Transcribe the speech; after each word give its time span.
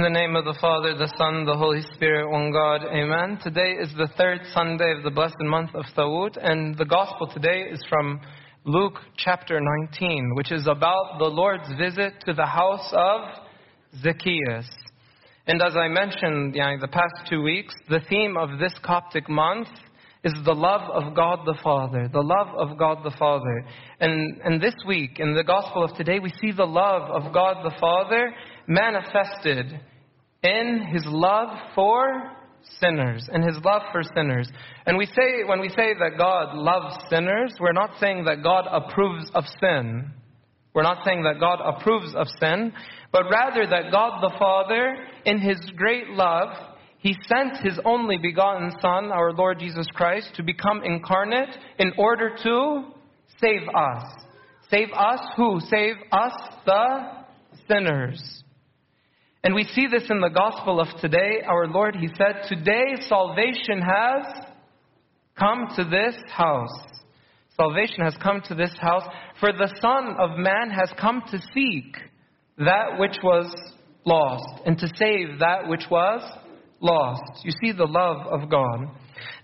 In 0.00 0.14
the 0.14 0.18
name 0.18 0.34
of 0.34 0.46
the 0.46 0.56
Father, 0.62 0.96
the 0.96 1.12
Son, 1.18 1.44
the 1.44 1.58
Holy 1.58 1.82
Spirit, 1.94 2.30
one 2.30 2.50
God, 2.50 2.86
Amen. 2.86 3.38
Today 3.42 3.72
is 3.72 3.92
the 3.98 4.08
third 4.16 4.40
Sunday 4.54 4.94
of 4.96 5.02
the 5.02 5.10
blessed 5.10 5.36
month 5.40 5.74
of 5.74 5.84
Thawut, 5.94 6.38
and 6.42 6.74
the 6.78 6.86
Gospel 6.86 7.26
today 7.26 7.66
is 7.70 7.84
from 7.86 8.18
Luke 8.64 8.98
chapter 9.18 9.60
19, 9.60 10.32
which 10.36 10.52
is 10.52 10.66
about 10.66 11.18
the 11.18 11.26
Lord's 11.26 11.68
visit 11.78 12.14
to 12.24 12.32
the 12.32 12.46
house 12.46 12.90
of 12.94 13.44
Zacchaeus. 14.02 14.70
And 15.46 15.60
as 15.60 15.76
I 15.76 15.88
mentioned 15.88 16.54
you 16.54 16.78
the 16.80 16.88
past 16.88 17.28
two 17.28 17.42
weeks, 17.42 17.74
the 17.90 18.00
theme 18.08 18.38
of 18.38 18.58
this 18.58 18.72
Coptic 18.82 19.28
month 19.28 19.68
is 20.24 20.32
the 20.46 20.54
love 20.54 20.88
of 20.90 21.14
God 21.14 21.40
the 21.44 21.58
Father, 21.62 22.08
the 22.10 22.22
love 22.22 22.48
of 22.56 22.78
God 22.78 23.04
the 23.04 23.14
Father. 23.18 23.66
And, 24.00 24.40
and 24.44 24.62
this 24.62 24.76
week, 24.86 25.18
in 25.18 25.34
the 25.34 25.44
Gospel 25.44 25.84
of 25.84 25.94
today, 25.98 26.20
we 26.20 26.32
see 26.40 26.52
the 26.52 26.64
love 26.64 27.10
of 27.10 27.34
God 27.34 27.58
the 27.64 27.76
Father 27.78 28.32
manifested 28.70 29.80
in 30.42 30.86
his 30.92 31.02
love 31.06 31.58
for 31.74 32.30
sinners, 32.78 33.28
in 33.32 33.42
his 33.42 33.56
love 33.64 33.82
for 33.90 34.02
sinners. 34.14 34.48
And 34.86 34.96
we 34.96 35.06
say, 35.06 35.44
when 35.44 35.60
we 35.60 35.68
say 35.70 35.92
that 35.98 36.16
God 36.16 36.54
loves 36.54 36.96
sinners, 37.10 37.52
we're 37.60 37.72
not 37.72 37.98
saying 37.98 38.24
that 38.24 38.42
God 38.42 38.66
approves 38.70 39.30
of 39.34 39.44
sin. 39.60 40.12
We're 40.72 40.84
not 40.84 41.04
saying 41.04 41.24
that 41.24 41.40
God 41.40 41.58
approves 41.64 42.14
of 42.14 42.28
sin, 42.38 42.72
but 43.12 43.24
rather 43.30 43.66
that 43.66 43.90
God 43.90 44.22
the 44.22 44.36
Father, 44.38 44.96
in 45.24 45.40
his 45.40 45.58
great 45.76 46.10
love, 46.10 46.48
he 46.98 47.16
sent 47.26 47.56
his 47.64 47.80
only 47.84 48.18
begotten 48.18 48.70
Son, 48.80 49.10
our 49.10 49.32
Lord 49.32 49.58
Jesus 49.58 49.86
Christ, 49.94 50.30
to 50.36 50.44
become 50.44 50.82
incarnate 50.84 51.56
in 51.78 51.92
order 51.98 52.36
to 52.44 52.84
save 53.40 53.62
us. 53.74 54.04
Save 54.70 54.92
us 54.94 55.20
who? 55.36 55.58
Save 55.60 55.96
us, 56.12 56.32
the 56.66 57.24
sinners. 57.68 58.44
And 59.42 59.54
we 59.54 59.64
see 59.64 59.86
this 59.86 60.10
in 60.10 60.20
the 60.20 60.28
gospel 60.28 60.80
of 60.80 60.88
today. 61.00 61.40
Our 61.46 61.66
Lord, 61.66 61.96
He 61.96 62.08
said, 62.08 62.42
Today 62.48 62.96
salvation 63.08 63.80
has 63.80 64.44
come 65.38 65.68
to 65.76 65.84
this 65.84 66.14
house. 66.28 66.68
Salvation 67.56 68.04
has 68.04 68.14
come 68.22 68.42
to 68.48 68.54
this 68.54 68.74
house, 68.78 69.04
for 69.38 69.52
the 69.52 69.72
Son 69.80 70.16
of 70.18 70.38
Man 70.38 70.70
has 70.70 70.90
come 71.00 71.22
to 71.30 71.38
seek 71.54 71.96
that 72.58 72.98
which 72.98 73.16
was 73.22 73.54
lost 74.04 74.62
and 74.66 74.78
to 74.78 74.86
save 74.96 75.38
that 75.38 75.68
which 75.68 75.84
was 75.90 76.22
lost. 76.80 77.44
You 77.44 77.52
see 77.62 77.72
the 77.72 77.86
love 77.86 78.26
of 78.26 78.50
God. 78.50 78.88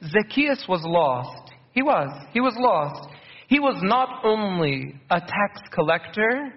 Zacchaeus 0.02 0.64
was 0.68 0.82
lost. 0.84 1.52
He 1.72 1.82
was. 1.82 2.10
He 2.32 2.40
was 2.40 2.54
lost. 2.58 3.08
He 3.48 3.60
was 3.60 3.78
not 3.82 4.24
only 4.24 5.00
a 5.10 5.20
tax 5.20 5.60
collector, 5.72 6.54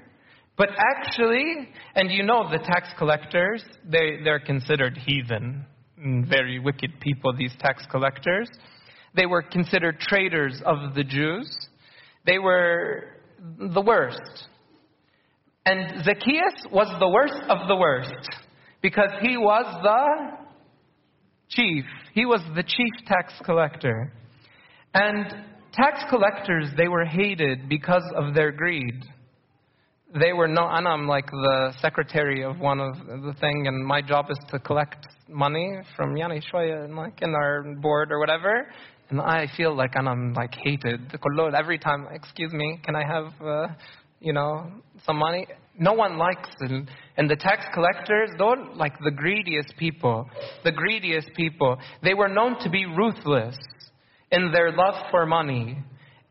but 0.60 0.72
actually, 0.78 1.70
and 1.96 2.12
you 2.12 2.22
know 2.22 2.50
the 2.52 2.58
tax 2.58 2.90
collectors, 2.98 3.64
they, 3.86 4.20
they're 4.26 4.42
considered 4.42 4.98
heathen, 4.98 5.66
very 6.28 6.60
wicked 6.60 7.00
people, 7.00 7.34
these 7.34 7.54
tax 7.60 7.86
collectors. 7.90 8.50
They 9.16 9.26
were 9.26 9.42
considered 9.42 10.02
traitors 10.02 10.62
of 10.66 10.96
the 10.96 11.06
Jews. 11.06 11.50
They 12.26 12.40
were 12.40 13.06
the 13.58 13.80
worst. 13.80 14.48
And 15.66 16.04
Zacchaeus 16.04 16.66
was 16.74 16.94
the 17.00 17.08
worst 17.08 17.42
of 17.48 17.70
the 17.70 17.78
worst 17.78 18.30
because 18.82 19.12
he 19.22 19.38
was 19.38 19.66
the 19.82 20.46
chief. 21.48 21.86
He 22.14 22.26
was 22.26 22.42
the 22.54 22.64
chief 22.64 23.08
tax 23.08 23.34
collector. 23.46 24.12
And 24.94 25.26
tax 25.72 26.04
collectors, 26.10 26.68
they 26.76 26.90
were 26.90 27.06
hated 27.06 27.70
because 27.70 28.04
of 28.18 28.34
their 28.34 28.52
greed 28.52 29.06
they 30.14 30.34
were 30.34 30.48
no, 30.48 30.68
and 30.68 30.88
I'm 30.88 31.08
like 31.08 31.30
the 31.30 31.74
secretary 31.82 32.44
of 32.44 32.60
one 32.60 32.80
of 32.80 32.96
the 33.06 33.34
thing, 33.40 33.68
and 33.68 33.86
my 33.86 34.02
job 34.02 34.26
is 34.32 34.40
to 34.50 34.60
collect 34.60 35.06
money 35.28 35.78
from 35.96 36.16
Yani 36.16 36.42
Shoya 36.52 36.86
and 36.86 36.96
like 36.96 37.22
in 37.22 37.36
our 37.36 37.64
board 37.80 38.12
or 38.12 38.20
whatever. 38.20 38.68
And 39.10 39.22
I 39.22 39.48
feel 39.56 39.76
like 39.76 39.92
and 39.96 40.10
I'm 40.10 40.34
like 40.34 40.54
hated. 40.56 41.16
Every 41.56 41.78
time, 41.78 42.08
excuse 42.12 42.52
me, 42.54 42.80
can 42.84 42.96
I 42.96 43.04
have, 43.06 43.34
uh, 43.42 43.68
you 44.20 44.34
know, 44.34 44.72
some 45.06 45.18
money? 45.18 45.48
No 45.78 45.94
one 45.94 46.18
likes 46.18 46.50
it. 46.60 46.90
And 47.18 47.30
the 47.30 47.36
tax 47.36 47.66
collectors, 47.74 48.30
they're 48.38 48.66
like 48.76 48.94
the 49.04 49.12
greediest 49.12 49.74
people, 49.78 50.28
the 50.64 50.72
greediest 50.72 51.30
people, 51.36 51.78
they 52.04 52.14
were 52.14 52.28
known 52.28 52.60
to 52.60 52.70
be 52.70 52.86
ruthless 52.86 53.58
in 54.32 54.52
their 54.52 54.72
love 54.72 54.96
for 55.12 55.26
money. 55.26 55.78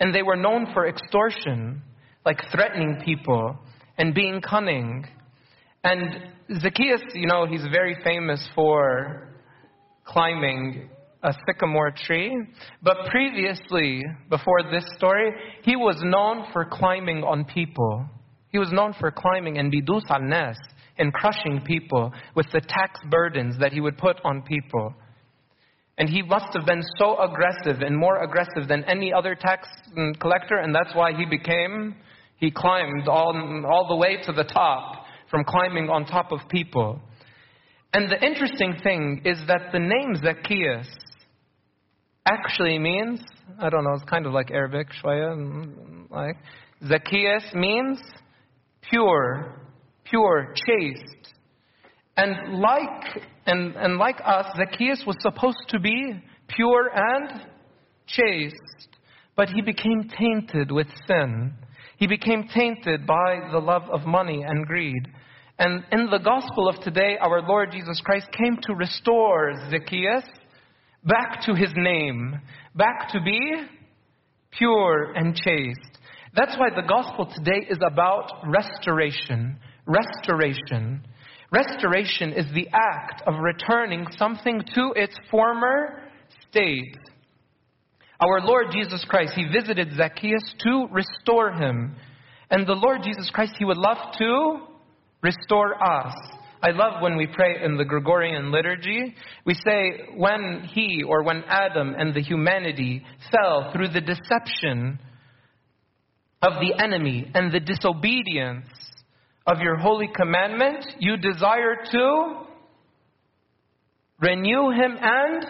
And 0.00 0.14
they 0.14 0.22
were 0.22 0.36
known 0.36 0.66
for 0.72 0.86
extortion, 0.88 1.82
like 2.24 2.40
threatening 2.52 3.00
people 3.04 3.58
and 3.98 4.14
being 4.14 4.40
cunning. 4.40 5.04
And 5.84 6.32
Zacchaeus, 6.60 7.02
you 7.14 7.26
know, 7.26 7.46
he's 7.46 7.66
very 7.72 7.96
famous 8.02 8.48
for 8.54 9.28
climbing 10.06 10.88
a 11.22 11.34
sycamore 11.46 11.90
tree. 11.90 12.34
But 12.82 12.96
previously, 13.10 14.02
before 14.30 14.62
this 14.70 14.84
story, 14.96 15.32
he 15.62 15.76
was 15.76 15.96
known 16.02 16.46
for 16.52 16.64
climbing 16.64 17.24
on 17.24 17.44
people. 17.44 18.06
He 18.50 18.58
was 18.58 18.72
known 18.72 18.94
for 18.98 19.10
climbing 19.10 19.58
and 19.58 19.72
bidus 19.72 20.08
al 20.08 20.54
and 20.98 21.12
crushing 21.12 21.60
people 21.64 22.12
with 22.34 22.46
the 22.52 22.60
tax 22.60 22.98
burdens 23.10 23.56
that 23.60 23.72
he 23.72 23.80
would 23.80 23.98
put 23.98 24.16
on 24.24 24.42
people. 24.42 24.94
And 25.96 26.08
he 26.08 26.22
must 26.22 26.56
have 26.56 26.64
been 26.64 26.82
so 26.96 27.18
aggressive 27.20 27.82
and 27.82 27.96
more 27.96 28.22
aggressive 28.22 28.68
than 28.68 28.84
any 28.84 29.12
other 29.12 29.34
tax 29.34 29.68
mm, 29.96 30.18
collector, 30.20 30.58
and 30.58 30.74
that's 30.74 30.94
why 30.94 31.12
he 31.12 31.24
became 31.24 31.96
he 32.38 32.50
climbed 32.50 33.08
all, 33.08 33.64
all 33.66 33.86
the 33.88 33.96
way 33.96 34.16
to 34.24 34.32
the 34.32 34.44
top 34.44 35.04
from 35.30 35.44
climbing 35.44 35.90
on 35.90 36.06
top 36.06 36.32
of 36.32 36.40
people. 36.48 37.00
And 37.92 38.10
the 38.10 38.24
interesting 38.24 38.76
thing 38.82 39.22
is 39.24 39.38
that 39.46 39.72
the 39.72 39.78
name 39.78 40.14
Zacchaeus 40.16 40.88
actually 42.26 42.78
means, 42.78 43.20
I 43.58 43.70
don't 43.70 43.84
know, 43.84 43.94
it's 43.94 44.04
kind 44.04 44.26
of 44.26 44.32
like 44.32 44.50
Arabic, 44.50 44.88
shwaya, 45.02 46.10
like, 46.10 46.36
Zacchaeus 46.86 47.44
means 47.54 47.98
pure, 48.82 49.62
pure, 50.04 50.54
chaste. 50.54 51.34
And 52.16 52.58
like, 52.58 53.22
and, 53.46 53.74
and 53.76 53.96
like 53.96 54.20
us, 54.24 54.46
Zacchaeus 54.56 55.04
was 55.06 55.16
supposed 55.20 55.68
to 55.68 55.80
be 55.80 56.22
pure 56.48 56.90
and 56.94 57.46
chaste, 58.06 58.88
but 59.36 59.48
he 59.48 59.60
became 59.60 60.08
tainted 60.18 60.70
with 60.70 60.88
sin. 61.06 61.54
He 61.98 62.06
became 62.06 62.48
tainted 62.54 63.06
by 63.06 63.40
the 63.50 63.58
love 63.58 63.82
of 63.90 64.06
money 64.06 64.44
and 64.46 64.66
greed. 64.66 65.08
And 65.58 65.84
in 65.90 66.06
the 66.06 66.18
gospel 66.18 66.68
of 66.68 66.80
today, 66.80 67.16
our 67.20 67.42
Lord 67.42 67.72
Jesus 67.72 68.00
Christ 68.04 68.28
came 68.30 68.56
to 68.62 68.74
restore 68.74 69.52
Zacchaeus 69.68 70.24
back 71.04 71.42
to 71.46 71.54
his 71.54 71.72
name, 71.74 72.40
back 72.76 73.10
to 73.12 73.20
be 73.20 73.40
pure 74.52 75.12
and 75.14 75.34
chaste. 75.34 75.98
That's 76.34 76.56
why 76.56 76.68
the 76.70 76.86
gospel 76.86 77.26
today 77.34 77.66
is 77.68 77.78
about 77.84 78.30
restoration. 78.46 79.58
Restoration. 79.86 81.02
Restoration 81.50 82.32
is 82.32 82.46
the 82.54 82.68
act 82.72 83.22
of 83.26 83.40
returning 83.40 84.06
something 84.16 84.62
to 84.74 84.92
its 84.94 85.16
former 85.30 86.02
state. 86.48 86.96
Our 88.20 88.40
Lord 88.40 88.66
Jesus 88.72 89.04
Christ, 89.08 89.34
He 89.34 89.46
visited 89.46 89.94
Zacchaeus 89.96 90.54
to 90.64 90.88
restore 90.90 91.52
him. 91.52 91.94
And 92.50 92.66
the 92.66 92.72
Lord 92.72 93.02
Jesus 93.04 93.30
Christ, 93.30 93.52
He 93.58 93.64
would 93.64 93.76
love 93.76 93.98
to 94.18 94.60
restore 95.22 95.82
us. 95.82 96.14
I 96.60 96.70
love 96.70 97.00
when 97.00 97.16
we 97.16 97.28
pray 97.28 97.62
in 97.62 97.76
the 97.76 97.84
Gregorian 97.84 98.50
liturgy. 98.50 99.14
We 99.44 99.54
say, 99.54 100.08
when 100.16 100.68
he 100.72 101.04
or 101.06 101.22
when 101.22 101.44
Adam 101.46 101.94
and 101.96 102.12
the 102.12 102.20
humanity 102.20 103.04
fell 103.30 103.70
through 103.72 103.88
the 103.88 104.00
deception 104.00 104.98
of 106.42 106.54
the 106.60 106.82
enemy 106.82 107.30
and 107.32 107.52
the 107.52 107.60
disobedience 107.60 108.66
of 109.46 109.60
your 109.60 109.76
holy 109.76 110.08
commandment, 110.12 110.84
you 110.98 111.16
desire 111.16 111.76
to 111.92 112.36
renew 114.20 114.70
him 114.70 114.96
and 115.00 115.44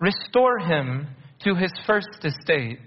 restore 0.00 0.58
him 0.58 1.06
to 1.44 1.54
his 1.54 1.72
first 1.86 2.24
estate, 2.24 2.80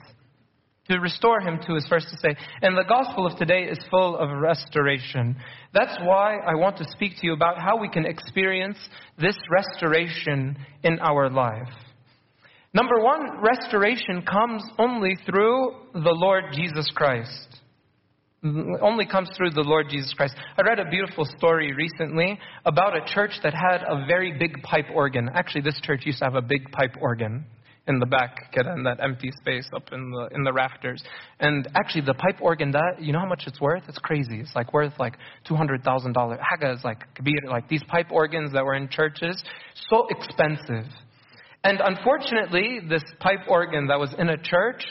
to 0.89 0.99
restore 0.99 1.41
him 1.41 1.59
to 1.67 1.75
his 1.75 1.85
first 1.87 2.07
estate. 2.13 2.37
And 2.61 2.77
the 2.77 2.85
gospel 2.87 3.25
of 3.27 3.37
today 3.37 3.63
is 3.63 3.77
full 3.89 4.17
of 4.17 4.29
restoration. 4.39 5.35
That's 5.73 5.97
why 6.01 6.37
I 6.37 6.55
want 6.55 6.77
to 6.77 6.85
speak 6.91 7.13
to 7.19 7.27
you 7.27 7.33
about 7.33 7.59
how 7.59 7.77
we 7.77 7.89
can 7.89 8.05
experience 8.05 8.77
this 9.17 9.37
restoration 9.51 10.57
in 10.83 10.99
our 10.99 11.29
life. 11.29 11.73
Number 12.73 12.99
one, 12.99 13.41
restoration 13.41 14.23
comes 14.23 14.63
only 14.77 15.17
through 15.25 15.73
the 15.93 16.13
Lord 16.13 16.45
Jesus 16.53 16.89
Christ. 16.95 17.47
Only 18.43 19.05
comes 19.05 19.29
through 19.35 19.51
the 19.51 19.61
Lord 19.61 19.87
Jesus 19.89 20.13
Christ. 20.13 20.35
I 20.57 20.61
read 20.61 20.79
a 20.79 20.89
beautiful 20.89 21.25
story 21.37 21.73
recently 21.73 22.39
about 22.65 22.95
a 22.95 23.13
church 23.13 23.31
that 23.43 23.53
had 23.53 23.81
a 23.81 24.05
very 24.05 24.37
big 24.37 24.61
pipe 24.61 24.85
organ. 24.93 25.29
Actually, 25.33 25.61
this 25.61 25.81
church 25.81 26.01
used 26.05 26.19
to 26.19 26.25
have 26.25 26.35
a 26.35 26.41
big 26.41 26.71
pipe 26.71 26.95
organ 27.01 27.45
in 27.87 27.99
the 27.99 28.05
back, 28.05 28.51
get 28.53 28.65
in 28.65 28.83
that 28.83 28.99
empty 29.01 29.31
space 29.39 29.67
up 29.73 29.89
in 29.91 30.11
the 30.11 30.29
in 30.35 30.43
the 30.43 30.53
rafters. 30.53 31.01
And 31.39 31.67
actually, 31.75 32.05
the 32.05 32.13
pipe 32.13 32.41
organ, 32.41 32.71
that 32.71 32.95
you 32.99 33.13
know 33.13 33.19
how 33.19 33.27
much 33.27 33.43
it's 33.47 33.61
worth? 33.61 33.83
It's 33.87 33.97
crazy. 33.99 34.39
It's 34.39 34.55
like 34.55 34.73
worth 34.73 34.93
like 34.99 35.17
two 35.47 35.55
hundred 35.55 35.83
thousand 35.83 36.13
dollars. 36.13 36.39
Haga 36.41 36.73
is 36.73 36.83
like 36.83 37.03
like 37.49 37.69
these 37.69 37.83
pipe 37.87 38.11
organs 38.11 38.51
that 38.53 38.65
were 38.65 38.75
in 38.75 38.89
churches, 38.89 39.41
so 39.89 40.07
expensive. 40.09 40.91
And 41.63 41.81
unfortunately, 41.81 42.79
this 42.87 43.03
pipe 43.19 43.47
organ 43.47 43.87
that 43.87 43.99
was 43.99 44.13
in 44.17 44.29
a 44.29 44.37
church 44.37 44.85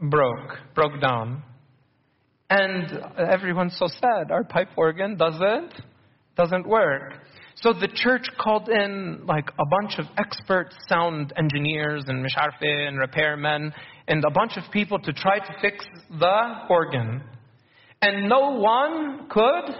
broke, 0.00 0.58
broke 0.74 1.00
down. 1.00 1.42
And 2.50 3.00
everyone's 3.18 3.76
so 3.78 3.86
sad. 3.86 4.30
Our 4.30 4.44
pipe 4.44 4.68
organ 4.76 5.16
doesn't 5.16 5.72
doesn't 6.36 6.66
work. 6.66 7.14
So 7.56 7.72
the 7.72 7.88
church 7.94 8.26
called 8.38 8.68
in 8.68 9.24
like 9.26 9.48
a 9.58 9.66
bunch 9.66 9.98
of 9.98 10.06
expert 10.18 10.70
sound 10.88 11.32
engineers 11.36 12.04
and 12.08 12.24
misharfe 12.24 12.62
and 12.62 12.98
repairmen 12.98 13.72
and 14.08 14.24
a 14.24 14.30
bunch 14.30 14.56
of 14.56 14.64
people 14.72 14.98
to 14.98 15.12
try 15.12 15.38
to 15.38 15.54
fix 15.60 15.84
the 16.10 16.66
organ. 16.68 17.22
And 18.02 18.28
no 18.28 18.58
one 18.58 19.28
could 19.30 19.74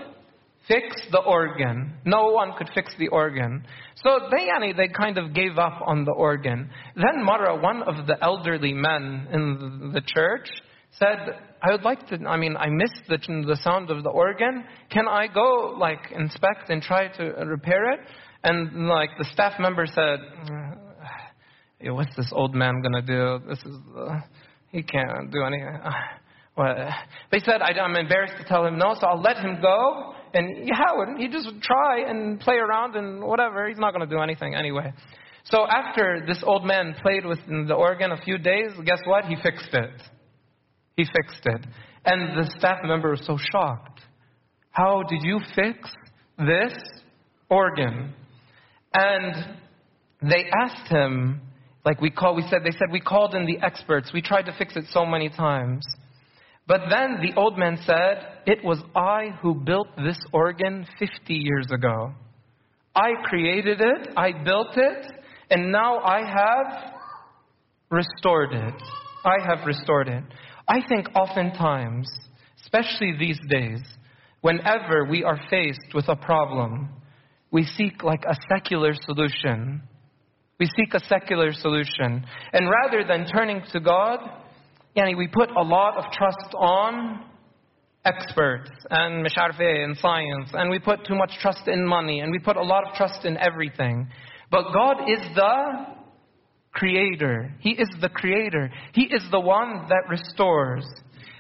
fix 0.67 0.97
the 1.11 1.21
organ. 1.21 1.95
No 2.05 2.31
one 2.31 2.53
could 2.57 2.71
fix 2.75 2.95
the 2.99 3.09
organ. 3.09 3.67
So 3.97 4.29
they, 4.31 4.49
they 4.77 4.89
kind 4.89 5.19
of 5.19 5.35
gave 5.35 5.59
up 5.59 5.81
on 5.85 6.05
the 6.05 6.13
organ. 6.13 6.71
Then 6.97 7.25
Mara, 7.25 7.61
one 7.61 7.83
of 7.83 8.07
the 8.07 8.23
elderly 8.23 8.73
men 8.73 9.29
in 9.33 9.91
the 9.93 10.01
church, 10.01 10.49
said, 10.99 11.39
I 11.63 11.71
would 11.73 11.83
like 11.83 12.07
to, 12.09 12.19
I 12.27 12.37
mean, 12.37 12.57
I 12.57 12.69
missed 12.69 13.03
the, 13.09 13.19
the 13.47 13.57
sound 13.63 13.91
of 13.91 14.03
the 14.03 14.11
organ. 14.11 14.65
Can 14.91 15.09
I 15.09 15.27
go, 15.27 15.77
like, 15.79 16.13
inspect 16.15 16.71
and 16.71 16.83
try 16.83 17.09
to 17.17 17.25
repair 17.47 17.93
it? 17.93 18.01
And, 18.43 18.87
like, 18.87 19.11
the 19.19 19.25
staff 19.33 19.55
member 19.59 19.87
said, 19.87 20.19
what's 21.81 22.15
this 22.17 22.31
old 22.33 22.55
man 22.55 22.81
going 22.83 22.93
to 22.93 23.03
do? 23.03 23.49
This 23.49 23.59
is, 23.59 23.77
uh, 23.97 24.21
he 24.71 24.83
can't 24.83 25.31
do 25.31 25.43
anything. 25.43 25.81
Uh, 25.83 25.91
what? 26.55 26.77
They 27.33 27.41
said, 27.41 27.63
I, 27.63 27.73
I'm 27.81 27.97
embarrassed 27.97 28.35
to 28.39 28.45
tell 28.45 28.65
him 28.65 28.79
no, 28.79 28.95
so 29.01 29.07
I'll 29.07 29.21
let 29.21 29.39
him 29.39 29.59
go. 29.61 30.15
And 30.35 30.67
yeah, 30.67 31.17
he 31.19 31.29
just 31.29 31.49
try 31.63 32.09
and 32.09 32.39
play 32.41 32.57
around 32.57 32.97
and 32.97 33.23
whatever. 33.23 33.69
He's 33.69 33.79
not 33.79 33.95
going 33.95 34.09
to 34.09 34.15
do 34.15 34.21
anything 34.21 34.55
anyway. 34.55 34.93
So 35.45 35.67
after 35.67 36.25
this 36.27 36.43
old 36.43 36.65
man 36.65 36.95
played 37.03 37.27
with 37.27 37.39
the 37.47 37.75
organ 37.75 38.13
a 38.13 38.17
few 38.23 38.39
days, 38.39 38.71
guess 38.85 39.01
what? 39.05 39.25
He 39.27 39.37
fixed 39.43 39.73
it. 39.73 39.91
He 40.97 41.05
fixed 41.05 41.45
it. 41.45 41.67
And 42.05 42.37
the 42.37 42.51
staff 42.59 42.79
member 42.85 43.11
was 43.11 43.25
so 43.27 43.39
shocked. 43.53 44.01
How 44.71 45.03
did 45.09 45.21
you 45.23 45.41
fix 45.55 45.91
this 46.39 46.73
organ? 47.49 48.15
And 48.93 49.57
they 50.23 50.47
asked 50.63 50.91
him, 50.91 51.41
like 51.85 52.01
we 52.01 52.11
call, 52.11 52.35
we 52.35 52.47
said, 52.49 52.63
they 52.65 52.71
said, 52.73 52.91
we 52.91 53.01
called 53.01 53.35
in 53.35 53.47
the 53.47 53.59
experts. 53.65 54.11
We 54.13 54.23
tried 54.23 54.47
to 54.47 54.55
fix 54.57 54.77
it 54.77 54.85
so 54.91 55.05
many 55.05 55.29
times. 55.29 55.85
But 56.67 56.83
then 56.91 57.19
the 57.21 57.39
old 57.39 57.59
man 57.59 57.79
said, 57.85 58.27
It 58.47 58.65
was 58.65 58.83
I 58.97 59.37
who 59.43 59.55
built 59.55 59.89
this 59.97 60.19
organ 60.33 60.87
50 60.99 61.35
years 61.35 61.67
ago. 61.71 62.13
I 62.97 63.11
created 63.25 63.81
it, 63.81 64.15
I 64.17 64.33
built 64.45 64.77
it, 64.77 65.07
and 65.51 65.71
now 65.71 65.99
I 65.99 66.21
have 66.21 66.95
restored 67.91 68.53
it. 68.53 68.75
I 69.25 69.45
have 69.45 69.67
restored 69.67 70.09
it. 70.09 70.25
I 70.67 70.81
think 70.89 71.09
oftentimes, 71.15 72.09
especially 72.63 73.15
these 73.19 73.41
days, 73.49 73.81
whenever 74.41 75.05
we 75.09 75.25
are 75.25 75.41
faced 75.51 75.95
with 75.95 76.09
a 76.09 76.17
problem, 76.17 76.89
we 77.51 77.65
seek 77.65 78.03
like 78.03 78.25
a 78.25 78.37
secular 78.49 78.95
solution. 78.95 79.83
We 80.59 80.67
seek 80.77 80.95
a 80.95 81.01
secular 81.01 81.53
solution. 81.53 82.25
And 82.53 82.69
rather 82.71 83.05
than 83.07 83.27
turning 83.27 83.63
to 83.73 83.81
God, 83.81 84.21
yani 84.97 85.17
we 85.17 85.29
put 85.29 85.51
a 85.51 85.63
lot 85.63 85.97
of 85.97 86.13
trust 86.13 86.55
on 86.55 87.25
experts 88.05 88.71
and 88.91 89.25
misharfe 89.25 89.85
and 89.85 89.97
science, 89.99 90.51
and 90.53 90.71
we 90.71 90.79
put 90.79 91.07
too 91.07 91.15
much 91.15 91.31
trust 91.41 91.69
in 91.69 91.87
money, 91.87 92.21
and 92.21 92.31
we 92.31 92.39
put 92.39 92.57
a 92.57 92.63
lot 92.63 92.87
of 92.87 92.95
trust 92.95 93.25
in 93.25 93.37
everything. 93.39 94.09
But 94.51 94.73
God 94.73 95.09
is 95.09 95.21
the 95.35 95.87
creator. 96.75 97.55
He 97.61 97.71
is 97.71 97.89
the 98.01 98.11
creator. 98.11 98.71
He 98.93 99.05
is 99.05 99.25
the 99.31 99.41
one 99.41 99.87
that 99.89 100.09
restores. 100.11 100.85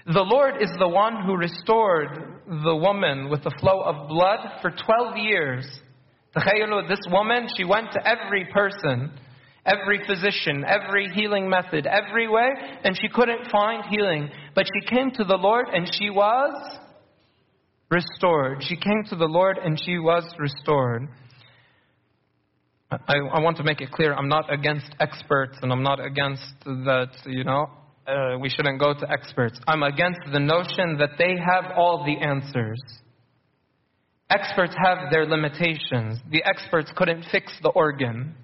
The 0.06 0.22
Lord 0.22 0.62
is 0.62 0.70
the 0.78 0.88
one 0.88 1.24
who 1.26 1.36
restored 1.36 2.40
the 2.46 2.76
woman 2.76 3.28
with 3.28 3.42
the 3.42 3.54
flow 3.60 3.82
of 3.82 4.08
blood 4.08 4.38
for 4.62 4.70
12 4.70 5.16
years. 5.18 5.66
This 6.34 7.00
woman, 7.10 7.48
she 7.56 7.64
went 7.64 7.92
to 7.92 8.06
every 8.06 8.46
person, 8.52 9.12
every 9.64 10.00
physician, 10.06 10.64
every 10.66 11.08
healing 11.14 11.48
method, 11.48 11.86
every 11.86 12.28
way, 12.28 12.50
and 12.84 12.98
she 13.00 13.08
couldn't 13.08 13.50
find 13.50 13.84
healing. 13.88 14.30
But 14.54 14.66
she 14.66 14.94
came 14.94 15.10
to 15.12 15.24
the 15.24 15.36
Lord 15.36 15.66
and 15.72 15.88
she 15.92 16.10
was 16.10 16.78
restored. 17.90 18.62
She 18.62 18.76
came 18.76 19.04
to 19.08 19.16
the 19.16 19.26
Lord 19.26 19.58
and 19.58 19.80
she 19.82 19.98
was 19.98 20.24
restored. 20.38 21.08
I, 23.06 23.16
I 23.16 23.40
want 23.40 23.56
to 23.58 23.64
make 23.64 23.80
it 23.80 23.90
clear 23.90 24.14
I'm 24.14 24.28
not 24.28 24.52
against 24.52 24.86
experts 25.00 25.58
and 25.62 25.72
I'm 25.72 25.82
not 25.82 26.04
against 26.04 26.42
that, 26.64 27.10
you 27.26 27.44
know, 27.44 27.70
uh, 28.06 28.38
we 28.38 28.48
shouldn't 28.48 28.78
go 28.78 28.92
to 28.92 29.10
experts. 29.10 29.58
I'm 29.66 29.82
against 29.82 30.20
the 30.32 30.40
notion 30.40 30.98
that 30.98 31.10
they 31.18 31.36
have 31.36 31.72
all 31.76 32.04
the 32.04 32.24
answers. 32.24 32.82
Experts 34.30 34.74
have 34.82 35.10
their 35.10 35.26
limitations. 35.26 36.18
The 36.30 36.42
experts 36.44 36.90
couldn't 36.96 37.24
fix 37.30 37.52
the 37.62 37.70
organ. 37.70 38.34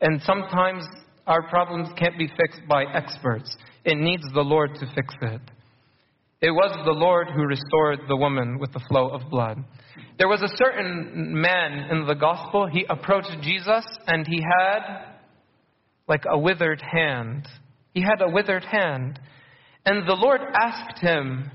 And 0.00 0.20
sometimes 0.22 0.84
our 1.26 1.48
problems 1.48 1.88
can't 1.98 2.18
be 2.18 2.28
fixed 2.28 2.62
by 2.68 2.84
experts. 2.84 3.56
It 3.84 3.96
needs 3.96 4.24
the 4.34 4.40
Lord 4.40 4.74
to 4.76 4.86
fix 4.94 5.14
it. 5.22 5.40
It 6.42 6.50
was 6.50 6.72
the 6.84 6.92
Lord 6.92 7.28
who 7.28 7.42
restored 7.44 8.00
the 8.08 8.16
woman 8.16 8.58
with 8.58 8.72
the 8.72 8.80
flow 8.88 9.08
of 9.08 9.28
blood. 9.30 9.58
There 10.18 10.28
was 10.28 10.40
a 10.40 10.56
certain 10.56 11.38
man 11.38 11.90
in 11.90 12.06
the 12.06 12.14
gospel, 12.14 12.66
he 12.66 12.86
approached 12.88 13.36
Jesus 13.42 13.84
and 14.06 14.26
he 14.26 14.40
had 14.40 15.10
like 16.08 16.24
a 16.28 16.38
withered 16.38 16.82
hand. 16.82 17.46
He 17.92 18.00
had 18.00 18.22
a 18.22 18.30
withered 18.30 18.64
hand. 18.64 19.20
And 19.84 20.08
the 20.08 20.14
Lord 20.14 20.40
asked 20.54 21.00
him, 21.00 21.50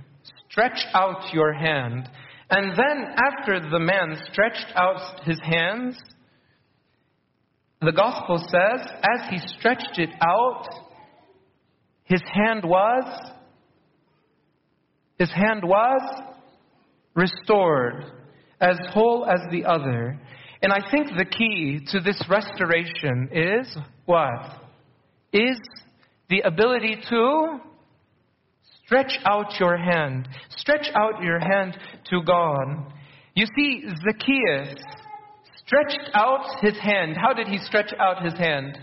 Stretch 0.50 0.86
out 0.94 1.34
your 1.34 1.54
hand. 1.54 2.08
And 2.50 2.72
then, 2.72 3.16
after 3.18 3.60
the 3.60 3.80
man 3.80 4.18
stretched 4.32 4.72
out 4.76 5.24
his 5.26 5.40
hands, 5.42 5.98
the 7.82 7.92
gospel 7.92 8.38
says, 8.38 8.88
as 9.04 9.30
he 9.30 9.38
stretched 9.58 9.98
it 9.98 10.10
out, 10.22 10.68
his 12.04 12.22
hand 12.34 12.64
was, 12.64 13.32
his 15.17 15.31
hand 15.31 15.63
was 15.63 16.01
restored 17.15 18.05
as 18.60 18.77
whole 18.89 19.25
as 19.25 19.39
the 19.51 19.65
other. 19.65 20.19
And 20.62 20.74
I 20.74 20.79
think 20.91 21.07
the 21.17 21.25
key 21.25 21.79
to 21.91 22.00
this 22.00 22.22
restoration 22.29 23.29
is 23.31 23.77
what? 24.05 24.62
Is 25.31 25.60
the 26.29 26.41
ability 26.41 26.98
to 27.10 27.60
stretch 28.86 29.17
out 29.25 29.60
your 29.60 29.77
hand. 29.77 30.27
Stretch 30.50 30.88
out 30.95 31.22
your 31.22 31.39
hand 31.39 31.77
to 32.10 32.22
God. 32.24 32.93
You 33.36 33.45
see, 33.57 33.84
Zacchaeus 34.05 34.79
stretched 35.65 36.10
out 36.13 36.62
his 36.62 36.77
hand. 36.79 37.15
How 37.17 37.34
did 37.34 37.48
he 37.48 37.57
stretch 37.57 37.93
out 38.00 38.24
his 38.24 38.34
hand? 38.34 38.79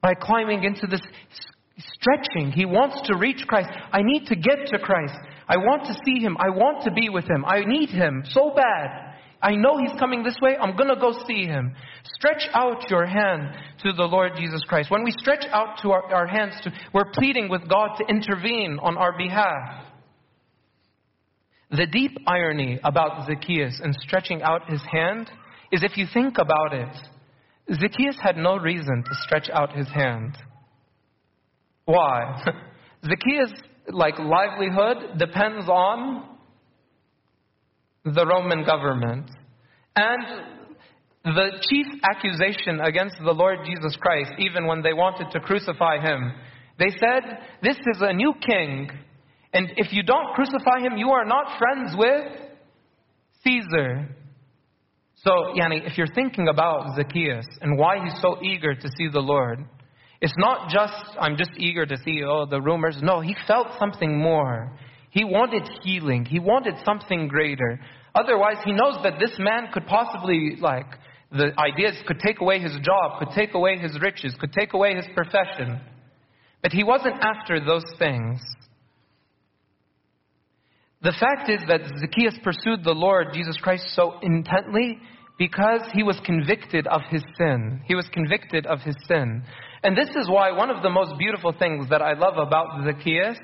By 0.00 0.14
climbing 0.14 0.64
into 0.64 0.86
this 0.86 1.00
stretching. 2.02 2.50
He 2.52 2.64
wants 2.64 3.00
to 3.06 3.16
reach 3.16 3.46
Christ. 3.46 3.70
I 3.92 4.02
need 4.02 4.26
to 4.26 4.36
get 4.36 4.66
to 4.66 4.78
Christ. 4.78 5.14
I 5.48 5.56
want 5.56 5.84
to 5.86 5.94
see 6.04 6.20
Him. 6.20 6.36
I 6.38 6.50
want 6.50 6.84
to 6.84 6.90
be 6.90 7.08
with 7.08 7.24
Him. 7.24 7.44
I 7.44 7.64
need 7.64 7.90
Him 7.90 8.24
so 8.26 8.52
bad. 8.54 9.14
I 9.40 9.54
know 9.54 9.78
He's 9.78 9.98
coming 9.98 10.22
this 10.22 10.36
way. 10.40 10.56
I'm 10.56 10.76
going 10.76 10.88
to 10.88 11.00
go 11.00 11.14
see 11.26 11.46
Him. 11.46 11.74
Stretch 12.16 12.48
out 12.52 12.90
your 12.90 13.06
hand 13.06 13.56
to 13.82 13.92
the 13.92 14.04
Lord 14.04 14.32
Jesus 14.36 14.62
Christ. 14.68 14.90
When 14.90 15.04
we 15.04 15.12
stretch 15.12 15.44
out 15.50 15.78
to 15.82 15.92
our, 15.92 16.04
our 16.12 16.26
hands, 16.26 16.54
to, 16.64 16.72
we're 16.92 17.10
pleading 17.12 17.48
with 17.48 17.68
God 17.68 17.96
to 17.98 18.04
intervene 18.08 18.78
on 18.82 18.96
our 18.96 19.16
behalf. 19.16 19.86
The 21.70 21.86
deep 21.86 22.18
irony 22.26 22.78
about 22.84 23.26
Zacchaeus 23.26 23.80
and 23.82 23.96
stretching 24.00 24.42
out 24.42 24.70
his 24.70 24.82
hand 24.92 25.30
is 25.72 25.82
if 25.82 25.96
you 25.96 26.06
think 26.12 26.36
about 26.36 26.74
it, 26.74 26.94
Zacchaeus 27.72 28.18
had 28.20 28.36
no 28.36 28.58
reason 28.58 29.02
to 29.02 29.10
stretch 29.24 29.48
out 29.50 29.74
his 29.74 29.88
hand. 29.88 30.36
Why? 31.84 32.42
Zacchaeus' 33.04 33.52
like 33.88 34.18
livelihood 34.18 35.18
depends 35.18 35.68
on 35.68 36.28
the 38.04 38.26
Roman 38.26 38.64
government. 38.64 39.30
And 39.96 40.24
the 41.24 41.50
chief 41.68 41.86
accusation 42.10 42.80
against 42.80 43.16
the 43.24 43.32
Lord 43.32 43.60
Jesus 43.64 43.96
Christ, 44.00 44.32
even 44.38 44.66
when 44.66 44.82
they 44.82 44.92
wanted 44.92 45.30
to 45.32 45.40
crucify 45.40 46.00
him, 46.00 46.32
they 46.78 46.90
said, 46.90 47.38
This 47.62 47.76
is 47.76 48.00
a 48.00 48.12
new 48.12 48.32
king, 48.44 48.90
and 49.52 49.68
if 49.76 49.92
you 49.92 50.02
don't 50.02 50.34
crucify 50.34 50.80
him, 50.80 50.96
you 50.96 51.10
are 51.10 51.24
not 51.24 51.58
friends 51.58 51.94
with 51.96 52.24
Caesar. 53.44 54.16
So, 55.16 55.30
Yani, 55.56 55.86
if 55.86 55.98
you're 55.98 56.12
thinking 56.14 56.48
about 56.48 56.96
Zacchaeus 56.96 57.46
and 57.60 57.78
why 57.78 58.02
he's 58.02 58.20
so 58.20 58.38
eager 58.42 58.74
to 58.74 58.88
see 58.96 59.08
the 59.12 59.20
Lord, 59.20 59.64
it's 60.22 60.34
not 60.38 60.70
just, 60.70 61.18
I'm 61.20 61.36
just 61.36 61.50
eager 61.58 61.84
to 61.84 61.96
see, 62.04 62.22
oh, 62.24 62.46
the 62.46 62.60
rumors. 62.60 62.96
No, 63.02 63.20
he 63.20 63.34
felt 63.48 63.66
something 63.76 64.16
more. 64.16 64.70
He 65.10 65.24
wanted 65.24 65.68
healing. 65.82 66.24
He 66.24 66.38
wanted 66.38 66.76
something 66.84 67.26
greater. 67.26 67.80
Otherwise, 68.14 68.58
he 68.64 68.70
knows 68.70 69.02
that 69.02 69.18
this 69.18 69.34
man 69.40 69.70
could 69.72 69.84
possibly, 69.84 70.56
like, 70.60 70.86
the 71.32 71.50
ideas 71.58 71.96
could 72.06 72.20
take 72.24 72.40
away 72.40 72.60
his 72.60 72.70
job, 72.84 73.18
could 73.18 73.34
take 73.34 73.54
away 73.54 73.78
his 73.78 73.98
riches, 74.00 74.32
could 74.38 74.52
take 74.52 74.74
away 74.74 74.94
his 74.94 75.06
profession. 75.12 75.80
But 76.62 76.70
he 76.70 76.84
wasn't 76.84 77.16
after 77.20 77.58
those 77.58 77.84
things. 77.98 78.40
The 81.02 81.14
fact 81.18 81.50
is 81.50 81.62
that 81.66 81.80
Zacchaeus 81.98 82.38
pursued 82.44 82.84
the 82.84 82.94
Lord 82.94 83.28
Jesus 83.34 83.56
Christ 83.60 83.86
so 83.96 84.20
intently 84.22 85.00
because 85.36 85.80
he 85.92 86.04
was 86.04 86.20
convicted 86.24 86.86
of 86.86 87.00
his 87.10 87.24
sin. 87.36 87.82
He 87.86 87.96
was 87.96 88.08
convicted 88.12 88.66
of 88.66 88.78
his 88.82 88.94
sin. 89.08 89.42
And 89.82 89.96
this 89.96 90.10
is 90.10 90.28
why 90.28 90.52
one 90.52 90.70
of 90.70 90.82
the 90.82 90.90
most 90.90 91.18
beautiful 91.18 91.52
things 91.52 91.88
that 91.90 92.02
I 92.02 92.12
love 92.12 92.38
about 92.38 92.84
Zacchaeus 92.84 93.38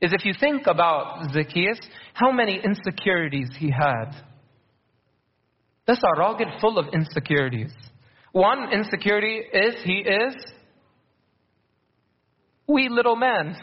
is 0.00 0.12
if 0.12 0.24
you 0.24 0.34
think 0.38 0.66
about 0.66 1.32
Zacchaeus, 1.32 1.78
how 2.14 2.32
many 2.32 2.60
insecurities 2.62 3.48
he 3.58 3.70
had. 3.70 4.12
This 5.86 6.00
arrogant, 6.04 6.60
full 6.60 6.78
of 6.78 6.86
insecurities. 6.92 7.72
One 8.32 8.72
insecurity 8.72 9.40
is 9.52 9.74
he 9.84 10.00
is 10.00 10.34
wee 12.66 12.88
little 12.90 13.16
man. 13.16 13.56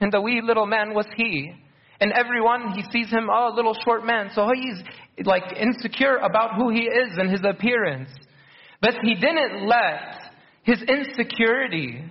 And 0.00 0.12
the 0.12 0.20
wee 0.20 0.40
little 0.44 0.66
man 0.66 0.94
was 0.94 1.06
he. 1.16 1.52
And 2.00 2.12
everyone, 2.12 2.72
he 2.72 2.82
sees 2.90 3.10
him, 3.10 3.28
oh, 3.32 3.52
a 3.52 3.54
little 3.54 3.76
short 3.84 4.04
man. 4.04 4.30
So 4.34 4.48
he's 4.54 5.26
like 5.26 5.44
insecure 5.56 6.16
about 6.16 6.56
who 6.56 6.70
he 6.70 6.82
is 6.82 7.16
and 7.16 7.30
his 7.30 7.42
appearance. 7.44 8.10
But 8.80 8.94
he 9.02 9.14
didn't 9.14 9.66
let 9.66 10.21
his 10.62 10.82
insecurity 10.82 12.04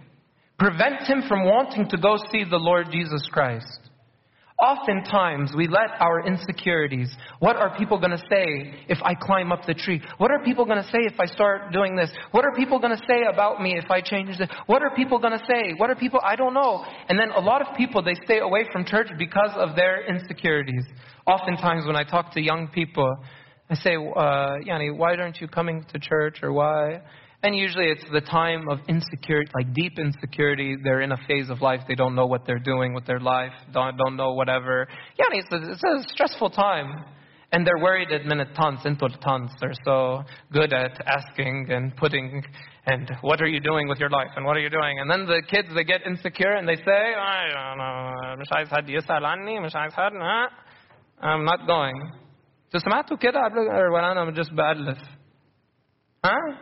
prevent 0.60 1.04
him 1.04 1.24
from 1.28 1.46
wanting 1.46 1.90
to 1.90 1.98
go 1.98 2.18
see 2.32 2.44
the 2.44 2.58
Lord 2.58 2.88
Jesus 2.92 3.28
Christ. 3.32 3.80
Oftentimes, 4.62 5.54
we 5.58 5.68
let 5.68 6.00
our 6.00 6.24
insecurities, 6.28 7.12
what 7.40 7.56
are 7.56 7.76
people 7.76 7.98
going 7.98 8.12
to 8.12 8.24
say 8.30 8.86
if 8.88 9.00
I 9.04 9.16
climb 9.16 9.52
up 9.52 9.66
the 9.66 9.74
tree? 9.74 10.00
What 10.20 10.30
are 10.30 10.44
people 10.44 10.66
going 10.66 10.78
to 10.78 10.88
say 10.90 11.00
if 11.00 11.20
I 11.20 11.26
start 11.26 11.74
doing 11.74 11.96
this? 11.96 12.12
What 12.30 12.46
are 12.46 12.54
people 12.56 12.78
going 12.78 12.96
to 12.96 13.04
say 13.08 13.24
about 13.28 13.60
me 13.60 13.76
if 13.76 13.90
I 13.90 14.02
change 14.02 14.38
this? 14.38 14.48
What 14.68 14.84
are 14.84 14.96
people 14.96 15.18
going 15.18 15.34
to 15.34 15.44
say? 15.48 15.74
What 15.78 15.90
are 15.90 15.96
people, 15.96 16.20
I 16.24 16.36
don't 16.36 16.54
know. 16.54 16.86
And 17.10 17.18
then 17.18 17.32
a 17.32 17.40
lot 17.40 17.68
of 17.68 17.76
people, 17.76 18.04
they 18.04 18.14
stay 18.24 18.38
away 18.38 18.68
from 18.72 18.86
church 18.86 19.08
because 19.18 19.50
of 19.56 19.76
their 19.76 20.06
insecurities. 20.06 20.84
Oftentimes, 21.26 21.88
when 21.88 21.96
I 21.96 22.04
talk 22.04 22.32
to 22.34 22.42
young 22.42 22.68
people, 22.68 23.12
I 23.68 23.74
say, 23.76 23.96
uh, 23.96 24.60
Yani, 24.68 24.96
why 24.96 25.16
aren't 25.16 25.42
you 25.42 25.48
coming 25.48 25.86
to 25.92 26.00
church 26.00 26.38
or 26.44 26.54
why? 26.54 27.02
And 27.43 27.55
usually 27.55 27.87
it's 27.87 28.05
the 28.13 28.23
time 28.23 28.69
of 28.69 28.81
insecurity, 28.89 29.51
like 29.55 29.73
deep 29.75 29.99
insecurity. 29.99 30.77
They're 30.83 31.03
in 31.03 31.13
a 31.13 31.19
phase 31.29 31.51
of 31.51 31.61
life. 31.61 31.81
They 31.87 31.95
don't 31.95 32.15
know 32.15 32.27
what 32.27 32.47
they're 32.47 32.59
doing 32.59 32.95
with 32.95 33.07
their 33.07 33.21
life, 33.21 33.53
don't, 33.73 33.97
don't 33.97 34.17
know 34.17 34.33
whatever. 34.33 34.89
Yeah, 35.19 35.27
it's 35.31 35.53
a, 35.53 35.71
it's 35.71 35.83
a 35.85 36.09
stressful 36.13 36.51
time. 36.51 37.05
And 37.53 37.65
they're 37.65 37.79
worried 37.79 38.11
at 38.11 38.25
minute 38.27 38.49
tons, 38.57 38.81
into 38.85 39.09
tons. 39.23 39.53
They're 39.61 39.73
so 39.85 40.25
good 40.53 40.73
at 40.73 41.01
asking 41.07 41.69
and 41.71 41.95
putting, 41.97 42.43
and 42.87 43.09
what 43.21 43.41
are 43.41 43.47
you 43.47 43.61
doing 43.61 43.89
with 43.89 44.01
your 44.01 44.11
life? 44.11 44.31
And 44.35 44.45
what 44.45 44.57
are 44.57 44.61
you 44.61 44.69
doing? 44.69 44.99
And 44.99 45.09
then 45.09 45.27
the 45.27 45.43
kids, 45.49 45.69
they 45.75 45.85
get 45.85 46.05
insecure 46.05 46.55
and 46.55 46.69
they 46.69 46.75
say, 46.75 47.15
I 47.17 47.47
don't 47.55 47.79
know, 47.79 48.45
I'm 51.23 51.45
not 51.45 51.67
going. 51.67 52.13
سمعتوا 52.77 53.17
كده 53.17 53.41
ولا 53.93 54.13
أنا 54.13 54.35
just 54.35 54.53
بألف؟ 54.55 54.99
Huh? 56.25 56.57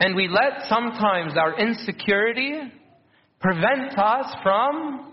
and 0.00 0.14
we 0.14 0.28
let 0.28 0.68
sometimes 0.68 1.34
our 1.36 1.58
insecurity 1.58 2.60
prevent 3.40 3.98
us 3.98 4.34
from 4.42 5.12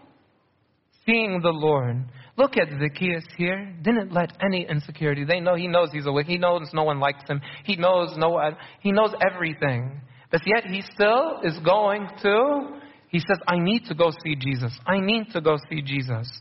seeing 1.06 1.40
the 1.42 1.52
Lord. 1.52 2.06
Look 2.38 2.58
at 2.58 2.70
Zacchaeus 2.80 3.26
here. 3.38 3.76
Didn't 3.84 4.14
let 4.14 4.32
any 4.44 4.66
insecurity. 4.68 5.26
They 5.26 5.40
know 5.40 5.56
he 5.56 5.68
knows 5.68 5.90
he's 5.92 6.06
a 6.06 6.12
wicked. 6.12 6.32
He 6.32 6.38
knows 6.38 6.70
no 6.74 6.84
one 6.84 7.00
likes 7.00 7.30
him. 7.30 7.42
He 7.66 7.76
knows 7.76 8.16
no 8.18 8.30
one. 8.30 8.56
He 8.80 8.92
knows 8.92 9.14
everything. 9.30 10.02
But 10.32 10.42
yet 10.46 10.66
he 10.66 10.82
still 10.94 11.42
is 11.44 11.58
going 11.60 12.08
to. 12.24 12.80
He 13.10 13.20
says, 13.20 13.38
"I 13.48 13.60
need 13.60 13.86
to 13.88 13.96
go 13.96 14.12
see 14.24 14.36
Jesus. 14.36 14.78
I 14.88 15.00
need 15.00 15.32
to 15.34 15.42
go 15.42 15.58
see 15.70 15.82
Jesus." 15.82 16.32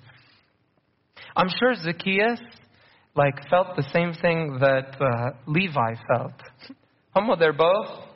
I'm 1.36 1.48
sure 1.48 1.74
Zacchaeus, 1.74 2.40
like, 3.14 3.48
felt 3.48 3.76
the 3.76 3.88
same 3.92 4.14
thing 4.14 4.58
that 4.60 4.96
uh, 5.00 5.30
Levi 5.46 5.94
felt. 6.08 6.32
Homo, 7.14 7.36
they're 7.36 7.52
both 7.52 8.09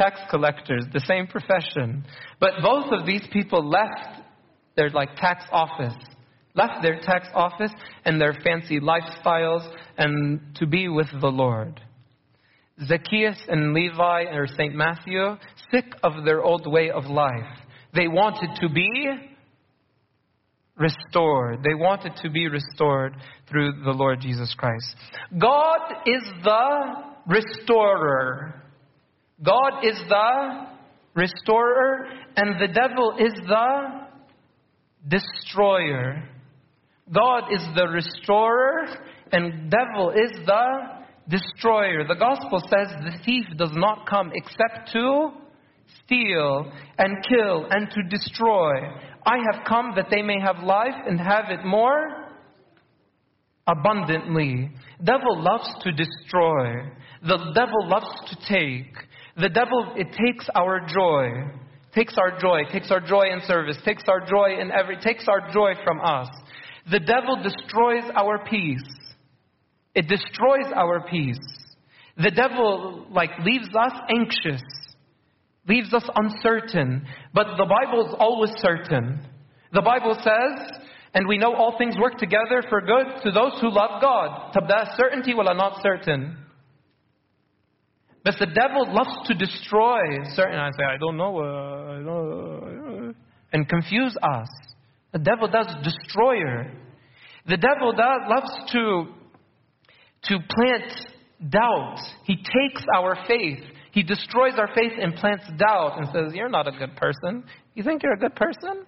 tax 0.00 0.20
collectors, 0.30 0.84
the 0.92 1.00
same 1.00 1.26
profession. 1.26 2.04
But 2.38 2.52
both 2.62 2.92
of 2.92 3.06
these 3.06 3.26
people 3.32 3.68
left 3.68 4.22
their 4.76 4.90
like 4.90 5.16
tax 5.16 5.44
office, 5.52 5.96
left 6.54 6.82
their 6.82 7.00
tax 7.00 7.28
office 7.34 7.72
and 8.04 8.20
their 8.20 8.34
fancy 8.44 8.80
lifestyles 8.80 9.70
and 9.98 10.40
to 10.56 10.66
be 10.66 10.88
with 10.88 11.08
the 11.20 11.28
Lord. 11.28 11.80
Zacchaeus 12.86 13.38
and 13.48 13.74
Levi 13.74 14.24
or 14.32 14.46
St. 14.46 14.74
Matthew, 14.74 15.36
sick 15.70 15.84
of 16.02 16.24
their 16.24 16.42
old 16.42 16.66
way 16.66 16.90
of 16.90 17.04
life. 17.04 17.58
They 17.94 18.08
wanted 18.08 18.58
to 18.62 18.72
be 18.72 18.88
restored. 20.76 21.62
They 21.62 21.74
wanted 21.74 22.14
to 22.22 22.30
be 22.30 22.48
restored 22.48 23.16
through 23.48 23.82
the 23.84 23.90
Lord 23.90 24.20
Jesus 24.20 24.54
Christ. 24.56 24.96
God 25.38 25.80
is 26.06 26.22
the 26.42 26.94
restorer. 27.26 28.62
God 29.42 29.84
is 29.84 29.98
the 30.08 30.66
restorer, 31.14 32.06
and 32.36 32.60
the 32.60 32.68
devil 32.68 33.16
is 33.18 33.32
the 33.46 34.06
destroyer. 35.08 36.28
God 37.12 37.44
is 37.52 37.62
the 37.74 37.88
restorer, 37.88 38.86
and 39.32 39.70
devil 39.70 40.10
is 40.10 40.32
the 40.46 41.00
destroyer. 41.28 42.06
The 42.06 42.16
gospel 42.16 42.60
says 42.60 42.88
the 43.02 43.18
thief 43.24 43.46
does 43.56 43.72
not 43.72 44.06
come 44.06 44.30
except 44.34 44.92
to 44.92 45.30
steal 46.04 46.70
and 46.98 47.24
kill 47.28 47.66
and 47.70 47.88
to 47.90 48.02
destroy. 48.08 48.74
I 49.24 49.38
have 49.52 49.64
come 49.66 49.92
that 49.96 50.08
they 50.10 50.22
may 50.22 50.40
have 50.40 50.62
life 50.64 50.94
and 51.06 51.20
have 51.20 51.50
it 51.50 51.64
more 51.64 52.30
abundantly. 53.66 54.70
Devil 55.02 55.42
loves 55.42 55.68
to 55.82 55.92
destroy. 55.92 56.90
The 57.22 57.52
devil 57.54 57.88
loves 57.88 58.08
to 58.30 58.36
take. 58.48 58.94
The 59.40 59.48
devil, 59.48 59.94
it 59.96 60.08
takes 60.12 60.48
our 60.54 60.80
joy, 60.80 61.50
takes 61.94 62.14
our 62.18 62.38
joy, 62.38 62.64
takes 62.70 62.90
our 62.90 63.00
joy 63.00 63.32
in 63.32 63.40
service, 63.46 63.78
takes 63.84 64.04
our 64.08 64.20
joy 64.20 64.60
in 64.60 64.70
every, 64.70 64.98
takes 64.98 65.26
our 65.28 65.50
joy 65.52 65.74
from 65.84 66.00
us. 66.00 66.28
The 66.90 67.00
devil 67.00 67.42
destroys 67.42 68.10
our 68.14 68.44
peace. 68.44 68.84
It 69.94 70.08
destroys 70.08 70.72
our 70.74 71.06
peace. 71.08 71.38
The 72.16 72.30
devil, 72.30 73.06
like, 73.10 73.30
leaves 73.44 73.68
us 73.68 73.92
anxious, 74.10 74.62
leaves 75.66 75.94
us 75.94 76.04
uncertain. 76.14 77.06
But 77.32 77.56
the 77.56 77.66
Bible 77.66 78.08
is 78.08 78.14
always 78.18 78.50
certain. 78.58 79.20
The 79.72 79.82
Bible 79.82 80.16
says, 80.22 80.80
and 81.14 81.26
we 81.26 81.38
know 81.38 81.54
all 81.54 81.78
things 81.78 81.96
work 81.98 82.18
together 82.18 82.62
for 82.68 82.80
good 82.80 83.22
to 83.24 83.30
those 83.30 83.52
who 83.60 83.70
love 83.70 84.02
God. 84.02 84.52
Tabda 84.52 84.96
certainty 84.96 85.34
wala 85.34 85.54
not 85.54 85.80
certain. 85.82 86.36
But 88.22 88.34
the 88.38 88.46
devil 88.46 88.92
loves 88.92 89.28
to 89.28 89.34
destroy 89.34 90.00
certain. 90.34 90.58
I 90.58 90.70
say, 90.76 90.84
I 90.84 90.98
don't 90.98 91.16
know, 91.16 91.38
uh, 91.38 91.42
I 91.42 92.02
don't, 92.04 93.08
uh, 93.08 93.12
and 93.52 93.68
confuse 93.68 94.14
us. 94.22 94.48
The 95.12 95.18
devil 95.18 95.48
does 95.48 95.66
destroyer. 95.82 96.72
The 97.46 97.56
devil 97.56 97.92
does, 97.92 98.20
loves 98.28 98.72
to 98.72 99.06
to 100.22 100.38
plant 100.50 100.92
doubt. 101.48 101.98
He 102.24 102.36
takes 102.36 102.84
our 102.94 103.16
faith. 103.26 103.60
He 103.92 104.02
destroys 104.02 104.52
our 104.58 104.68
faith 104.74 104.92
and 105.00 105.14
plants 105.16 105.44
doubt 105.56 105.98
and 105.98 106.06
says, 106.12 106.34
"You're 106.34 106.50
not 106.50 106.68
a 106.68 106.72
good 106.72 106.94
person. 106.96 107.44
You 107.74 107.82
think 107.82 108.02
you're 108.02 108.12
a 108.12 108.18
good 108.18 108.36
person? 108.36 108.84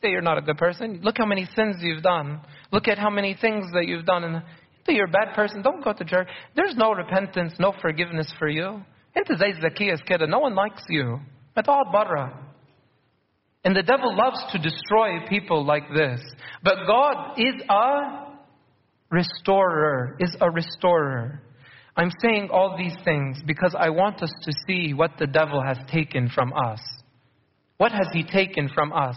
Say 0.00 0.10
you're 0.10 0.22
not 0.22 0.38
a 0.38 0.42
good 0.42 0.56
person. 0.56 1.00
Look 1.02 1.18
how 1.18 1.26
many 1.26 1.46
sins 1.56 1.76
you've 1.80 2.02
done. 2.02 2.40
Look 2.70 2.88
at 2.88 2.98
how 2.98 3.10
many 3.10 3.34
things 3.34 3.66
that 3.72 3.86
you've 3.86 4.06
done." 4.06 4.24
And 4.24 4.42
Maybe 4.86 4.96
you're 4.96 5.06
a 5.06 5.10
bad 5.10 5.34
person. 5.34 5.62
Don't 5.62 5.84
go 5.84 5.92
to 5.92 6.04
church. 6.04 6.28
There's 6.56 6.74
no 6.76 6.92
repentance, 6.92 7.54
no 7.58 7.72
forgiveness 7.80 8.32
for 8.38 8.48
you. 8.48 8.82
and 9.14 9.26
today's 9.26 9.56
Zacchaeus 9.60 10.00
kid, 10.06 10.20
no 10.28 10.40
one 10.40 10.54
likes 10.54 10.82
you. 10.88 11.20
At 11.56 11.68
all 11.68 11.82
barra. 11.92 12.38
And 13.64 13.76
the 13.76 13.82
devil 13.82 14.16
loves 14.16 14.42
to 14.52 14.58
destroy 14.58 15.26
people 15.28 15.64
like 15.64 15.84
this. 15.94 16.20
But 16.64 16.86
God 16.86 17.38
is 17.38 17.62
a 17.68 18.32
restorer, 19.10 20.16
is 20.18 20.34
a 20.40 20.50
restorer. 20.50 21.40
I'm 21.96 22.10
saying 22.20 22.48
all 22.50 22.76
these 22.76 22.96
things 23.04 23.38
because 23.46 23.76
I 23.78 23.90
want 23.90 24.22
us 24.22 24.32
to 24.42 24.52
see 24.66 24.94
what 24.94 25.12
the 25.18 25.26
devil 25.26 25.62
has 25.62 25.78
taken 25.92 26.30
from 26.30 26.52
us. 26.54 26.80
What 27.76 27.92
has 27.92 28.08
he 28.12 28.24
taken 28.24 28.70
from 28.74 28.92
us? 28.92 29.14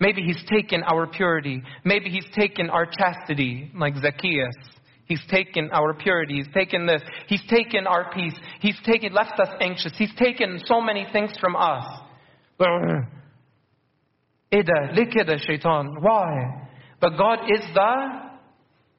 Maybe 0.00 0.22
he's 0.22 0.42
taken 0.50 0.82
our 0.82 1.06
purity. 1.06 1.62
Maybe 1.84 2.10
he's 2.10 2.26
taken 2.36 2.70
our 2.70 2.86
chastity, 2.86 3.70
like 3.74 3.94
Zacchaeus. 3.96 4.54
He's 5.06 5.22
taken 5.30 5.70
our 5.72 5.94
purity. 5.94 6.36
He's 6.36 6.52
taken 6.54 6.86
this. 6.86 7.02
He's 7.26 7.42
taken 7.48 7.86
our 7.86 8.10
peace. 8.12 8.34
He's 8.60 8.78
taken, 8.84 9.12
left 9.12 9.38
us 9.38 9.48
anxious. 9.60 9.92
He's 9.98 10.14
taken 10.16 10.60
so 10.64 10.80
many 10.80 11.06
things 11.12 11.32
from 11.40 11.56
us. 11.56 11.84
Uh, 12.58 12.66
shaitan. 15.46 15.96
Why? 16.00 16.68
But 17.00 17.18
God 17.18 17.40
is 17.50 17.64
the 17.74 18.30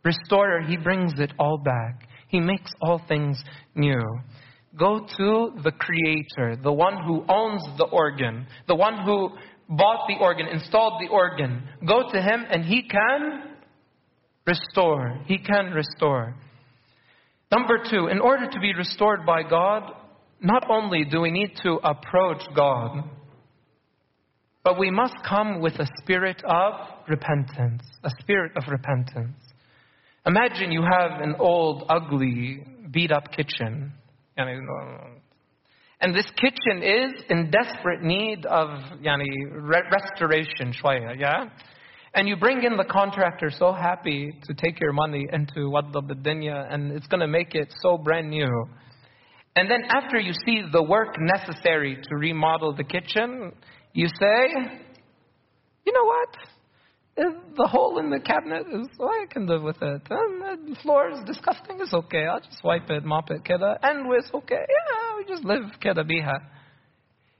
restorer. 0.03 0.61
He 0.61 0.77
brings 0.77 1.13
it 1.17 1.33
all 1.39 1.57
back. 1.57 2.07
He 2.27 2.39
makes 2.39 2.71
all 2.81 3.01
things 3.07 3.41
new. 3.73 4.01
Go 4.77 5.07
to 5.17 5.51
the 5.63 5.71
creator, 5.71 6.57
the 6.61 6.71
one 6.71 7.03
who 7.05 7.23
owns 7.29 7.63
the 7.77 7.85
organ, 7.85 8.45
the 8.67 8.75
one 8.75 9.05
who 9.05 9.29
bought 9.69 10.07
the 10.07 10.17
organ, 10.19 10.47
installed 10.47 11.01
the 11.01 11.07
organ. 11.07 11.63
Go 11.87 12.11
to 12.11 12.21
him 12.21 12.45
and 12.49 12.65
he 12.65 12.83
can 12.83 13.54
restore. 14.45 15.19
He 15.25 15.37
can 15.37 15.71
restore. 15.71 16.35
Number 17.51 17.77
two, 17.89 18.07
in 18.07 18.19
order 18.19 18.49
to 18.49 18.59
be 18.59 18.73
restored 18.73 19.25
by 19.25 19.43
God, 19.43 19.91
not 20.41 20.69
only 20.69 21.05
do 21.05 21.21
we 21.21 21.31
need 21.31 21.51
to 21.63 21.79
approach 21.83 22.41
God, 22.55 23.03
but 24.63 24.79
we 24.79 24.89
must 24.89 25.15
come 25.27 25.61
with 25.61 25.73
a 25.75 25.87
spirit 26.01 26.41
of 26.43 26.73
repentance. 27.07 27.83
A 28.03 28.09
spirit 28.19 28.51
of 28.57 28.63
repentance. 28.67 29.37
Imagine 30.25 30.71
you 30.71 30.81
have 30.81 31.21
an 31.21 31.35
old, 31.37 31.85
ugly, 31.87 32.65
beat 32.91 33.11
up 33.11 33.31
kitchen. 33.31 33.93
And 36.01 36.15
this 36.15 36.25
kitchen 36.35 36.83
is 36.83 37.23
in 37.29 37.51
desperate 37.51 38.01
need 38.01 38.45
of 38.45 38.69
yani, 39.01 39.25
restoration, 39.51 40.73
yeah? 41.17 41.49
And 42.15 42.29
you 42.29 42.37
bring 42.37 42.63
in 42.63 42.77
the 42.77 42.85
contractor 42.85 43.51
so 43.51 43.73
happy 43.73 44.33
to 44.43 44.53
take 44.53 44.79
your 44.79 44.93
money 44.93 45.27
into 45.33 45.69
Wadda 45.69 46.01
Dunya 46.23 46.73
and 46.73 46.93
it's 46.93 47.07
going 47.07 47.19
to 47.19 47.27
make 47.27 47.53
it 47.55 47.73
so 47.81 47.97
brand 47.97 48.29
new. 48.29 48.47
And 49.57 49.69
then 49.69 49.83
after 49.89 50.17
you 50.17 50.31
see 50.45 50.63
the 50.71 50.81
work 50.81 51.17
necessary 51.19 51.97
to 52.01 52.15
remodel 52.15 52.73
the 52.73 52.85
kitchen, 52.85 53.51
you 53.93 54.07
say, 54.07 54.47
you 55.85 55.93
know 55.93 56.05
what? 56.05 56.37
The 57.57 57.67
hole 57.67 57.99
in 57.99 58.09
the 58.09 58.19
cabinet 58.19 58.65
is, 58.71 58.87
oh, 58.99 59.07
I 59.07 59.25
can 59.29 59.45
live 59.45 59.63
with 59.63 59.81
it. 59.81 60.01
And 60.09 60.73
the 60.73 60.75
floor 60.83 61.11
is 61.11 61.19
disgusting, 61.25 61.77
it's 61.81 61.93
okay. 61.93 62.25
I'll 62.25 62.39
just 62.39 62.63
wipe 62.63 62.89
it, 62.89 63.03
mop 63.03 63.29
it, 63.29 63.43
kida. 63.43 63.77
And 63.81 64.05
it's 64.13 64.29
okay. 64.33 64.55
Yeah, 64.55 65.17
we 65.17 65.25
just 65.25 65.43
live 65.43 65.63
kida 65.83 66.09
biha. 66.09 66.39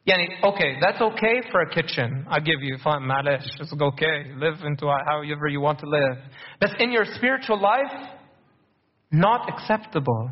Yani, 0.07 0.27
okay, 0.43 0.75
that's 0.81 1.01
okay 1.01 1.41
for 1.51 1.61
a 1.61 1.69
kitchen. 1.69 2.25
I 2.29 2.39
give 2.39 2.61
you, 2.61 2.77
fine, 2.83 3.01
malish, 3.01 3.45
it's 3.59 3.73
okay. 3.73 4.31
Live 4.37 4.63
into 4.63 4.85
however 4.85 5.47
you 5.47 5.59
want 5.61 5.79
to 5.79 5.89
live. 5.89 6.17
But 6.59 6.79
in 6.79 6.91
your 6.91 7.05
spiritual 7.15 7.59
life, 7.59 8.09
not 9.11 9.49
acceptable. 9.49 10.29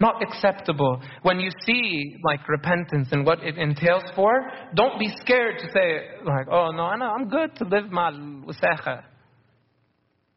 Not 0.00 0.22
acceptable. 0.22 1.00
When 1.22 1.38
you 1.38 1.50
see 1.64 2.16
like 2.24 2.46
repentance 2.48 3.08
and 3.12 3.24
what 3.24 3.42
it 3.44 3.56
entails 3.56 4.02
for, 4.14 4.50
don't 4.74 4.98
be 4.98 5.08
scared 5.20 5.58
to 5.60 5.66
say 5.72 6.00
like, 6.24 6.48
oh 6.50 6.70
no, 6.72 6.82
I'm 6.82 7.28
good 7.28 7.54
to 7.56 7.64
live 7.64 7.90
my 7.90 8.10
wasaha. 8.10 9.04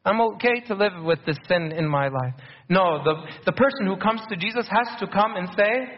I'm 0.05 0.21
okay 0.21 0.61
to 0.67 0.75
live 0.75 1.03
with 1.03 1.19
the 1.25 1.37
sin 1.47 1.73
in 1.73 1.87
my 1.87 2.07
life. 2.07 2.33
No, 2.69 3.03
the, 3.03 3.15
the 3.45 3.51
person 3.51 3.85
who 3.85 3.97
comes 3.97 4.21
to 4.29 4.37
Jesus 4.37 4.65
has 4.69 4.87
to 4.99 5.07
come 5.07 5.35
and 5.35 5.49
say, 5.57 5.89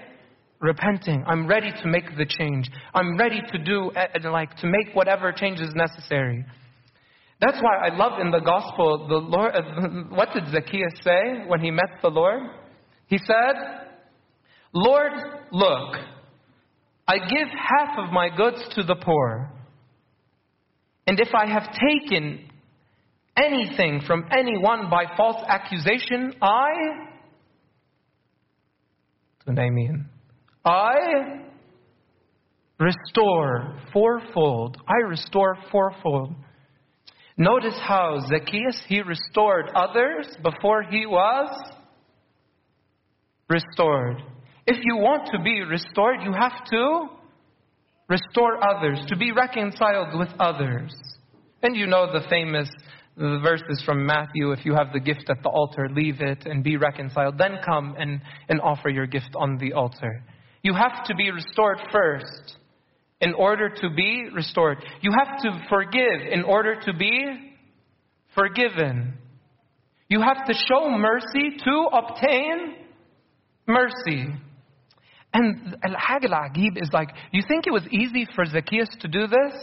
repenting. 0.61 1.23
I'm 1.27 1.47
ready 1.47 1.71
to 1.71 1.87
make 1.87 2.15
the 2.15 2.25
change. 2.25 2.69
I'm 2.93 3.17
ready 3.17 3.41
to 3.51 3.57
do, 3.57 3.91
eh, 3.95 4.07
eh, 4.13 4.29
like, 4.29 4.55
to 4.57 4.67
make 4.67 4.93
whatever 4.95 5.31
change 5.31 5.59
is 5.59 5.73
necessary. 5.75 6.45
That's 7.41 7.57
why 7.59 7.87
I 7.87 7.95
love 7.95 8.19
in 8.21 8.29
the 8.29 8.39
gospel, 8.39 9.07
the 9.07 9.15
Lord, 9.15 9.53
what 10.11 10.29
did 10.33 10.47
Zacchaeus 10.51 10.93
say 11.03 11.43
when 11.47 11.59
he 11.59 11.71
met 11.71 11.99
the 12.01 12.09
Lord? 12.09 12.41
He 13.07 13.17
said, 13.17 13.89
Lord, 14.73 15.11
look, 15.51 15.95
I 17.07 17.17
give 17.17 17.47
half 17.49 17.97
of 17.97 18.13
my 18.13 18.29
goods 18.35 18.63
to 18.75 18.83
the 18.83 18.95
poor. 18.95 19.51
And 21.07 21.19
if 21.19 21.29
I 21.33 21.47
have 21.47 21.67
taken 21.73 22.47
anything 23.35 24.01
from 24.05 24.25
anyone 24.31 24.89
by 24.89 25.05
false 25.17 25.43
accusation, 25.47 26.35
I, 26.41 26.69
I 30.63 31.41
restore 32.79 33.79
fourfold. 33.91 34.77
I 34.87 35.07
restore 35.07 35.57
fourfold. 35.71 36.35
Notice 37.37 37.77
how 37.81 38.19
Zacchaeus, 38.27 38.81
he 38.87 39.01
restored 39.01 39.71
others 39.73 40.27
before 40.43 40.83
he 40.83 41.05
was 41.05 41.49
restored. 43.49 44.17
If 44.67 44.77
you 44.83 44.97
want 44.97 45.29
to 45.33 45.39
be 45.43 45.61
restored, 45.61 46.17
you 46.23 46.33
have 46.33 46.65
to 46.69 47.07
restore 48.07 48.59
others, 48.63 48.99
to 49.07 49.15
be 49.15 49.31
reconciled 49.31 50.19
with 50.19 50.29
others. 50.39 50.93
And 51.63 51.75
you 51.75 51.87
know 51.87 52.11
the 52.11 52.27
famous 52.29 52.69
verses 53.17 53.81
from 53.85 54.05
Matthew 54.05 54.51
if 54.51 54.65
you 54.65 54.73
have 54.73 54.93
the 54.93 54.99
gift 54.99 55.29
at 55.29 55.41
the 55.43 55.49
altar, 55.49 55.89
leave 55.91 56.21
it 56.21 56.45
and 56.45 56.63
be 56.63 56.77
reconciled. 56.77 57.37
Then 57.37 57.57
come 57.65 57.95
and, 57.97 58.21
and 58.49 58.61
offer 58.61 58.89
your 58.89 59.07
gift 59.07 59.29
on 59.35 59.57
the 59.57 59.73
altar. 59.73 60.23
You 60.63 60.73
have 60.73 61.05
to 61.05 61.15
be 61.15 61.31
restored 61.31 61.79
first 61.91 62.57
in 63.19 63.33
order 63.33 63.69
to 63.69 63.89
be 63.89 64.27
restored. 64.33 64.77
You 65.01 65.11
have 65.11 65.41
to 65.43 65.65
forgive 65.69 66.27
in 66.31 66.43
order 66.43 66.75
to 66.81 66.93
be 66.93 67.53
forgiven. 68.35 69.13
You 70.07 70.21
have 70.21 70.45
to 70.45 70.53
show 70.53 70.89
mercy 70.89 71.57
to 71.63 71.87
obtain 71.93 72.75
mercy. 73.67 74.27
And 75.33 75.77
Al-Hag 75.83 76.25
al-Agib 76.25 76.81
is 76.81 76.89
like, 76.91 77.09
you 77.31 77.41
think 77.47 77.65
it 77.65 77.71
was 77.71 77.87
easy 77.91 78.27
for 78.35 78.45
Zacchaeus 78.45 78.89
to 78.99 79.07
do 79.07 79.27
this? 79.27 79.53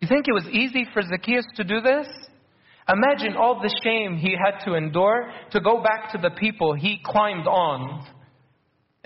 You 0.00 0.08
think 0.08 0.26
it 0.28 0.32
was 0.32 0.46
easy 0.52 0.86
for 0.92 1.02
Zacchaeus 1.02 1.46
to 1.56 1.64
do 1.64 1.80
this? 1.80 2.06
Imagine 2.88 3.36
all 3.36 3.60
the 3.60 3.74
shame 3.82 4.16
he 4.16 4.36
had 4.36 4.64
to 4.64 4.74
endure 4.74 5.30
to 5.50 5.60
go 5.60 5.82
back 5.82 6.12
to 6.12 6.18
the 6.18 6.30
people 6.30 6.74
he 6.74 7.00
climbed 7.04 7.46
on. 7.46 8.06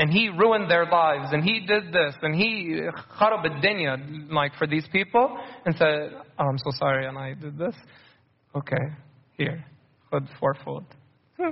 And 0.02 0.10
he 0.10 0.28
ruined 0.30 0.68
their 0.68 0.84
lives, 0.86 1.28
and 1.30 1.44
he 1.44 1.60
did 1.60 1.92
this, 1.92 2.16
and 2.22 2.34
he 2.34 2.80
kharab 3.20 4.32
like 4.32 4.52
for 4.56 4.66
these 4.66 4.84
people, 4.90 5.38
and 5.64 5.76
said, 5.76 6.14
oh, 6.40 6.44
I'm 6.44 6.58
so 6.58 6.72
sorry, 6.76 7.06
and 7.06 7.16
I 7.16 7.34
did 7.34 7.56
this. 7.56 7.76
Okay, 8.52 8.84
here, 9.38 9.64
good 10.10 10.26
fourfold. 10.40 10.86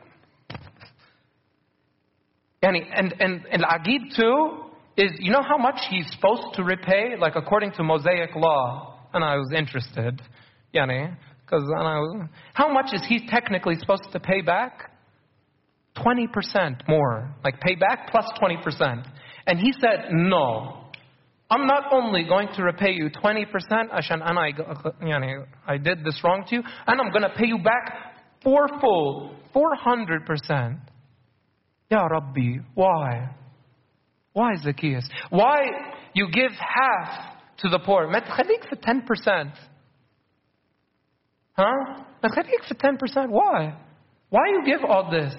And, 2.62 2.76
and, 2.76 3.14
and, 3.20 3.46
and 3.50 3.62
Agib 3.62 4.16
too 4.16 4.64
is, 4.96 5.12
you 5.18 5.32
know 5.32 5.42
how 5.42 5.56
much 5.56 5.80
he's 5.88 6.04
supposed 6.12 6.54
to 6.56 6.62
repay? 6.62 7.16
Like 7.18 7.34
according 7.34 7.72
to 7.72 7.82
Mosaic 7.82 8.34
law. 8.36 8.98
And 9.14 9.24
I 9.24 9.36
was 9.36 9.50
interested. 9.56 10.20
Yani, 10.74 11.16
because 11.42 11.62
how 12.52 12.70
much 12.70 12.92
is 12.92 13.02
he 13.08 13.26
technically 13.28 13.76
supposed 13.76 14.12
to 14.12 14.20
pay 14.20 14.42
back? 14.42 14.89
20% 15.99 16.87
more. 16.87 17.33
Like 17.43 17.59
pay 17.61 17.75
back 17.75 18.11
plus 18.11 18.25
20%. 18.41 19.05
And 19.47 19.59
he 19.59 19.73
said, 19.79 20.09
no. 20.11 20.81
I'm 21.49 21.67
not 21.67 21.93
only 21.93 22.23
going 22.23 22.47
to 22.55 22.63
repay 22.63 22.91
you 22.93 23.09
20%, 23.09 23.45
Ashan, 23.71 24.27
and 24.27 24.39
I, 24.39 24.51
yani, 25.03 25.45
I 25.67 25.77
did 25.77 26.03
this 26.03 26.19
wrong 26.23 26.43
to 26.49 26.55
you, 26.55 26.63
and 26.87 26.99
I'm 26.99 27.11
going 27.11 27.21
to 27.21 27.33
pay 27.37 27.45
you 27.45 27.59
back 27.59 28.15
fourfold, 28.43 29.35
400%. 29.53 30.79
Ya 31.91 32.01
Rabbi, 32.01 32.57
why? 32.73 33.29
Why 34.33 34.55
Zacchaeus? 34.63 35.07
Why 35.29 35.57
you 36.13 36.29
give 36.31 36.51
half 36.51 37.37
to 37.59 37.69
the 37.69 37.79
poor? 37.79 38.07
ما 38.07 38.19
تخليك 38.19 38.63
في 38.69 38.75
10%. 38.75 39.51
Huh? 41.57 41.63
ما 42.23 42.29
تخليك 42.29 42.63
في 42.67 42.75
10%. 42.75 43.29
Why? 43.29 43.75
Why 44.29 44.47
you 44.49 44.63
give 44.65 44.83
all 44.83 45.11
this? 45.11 45.33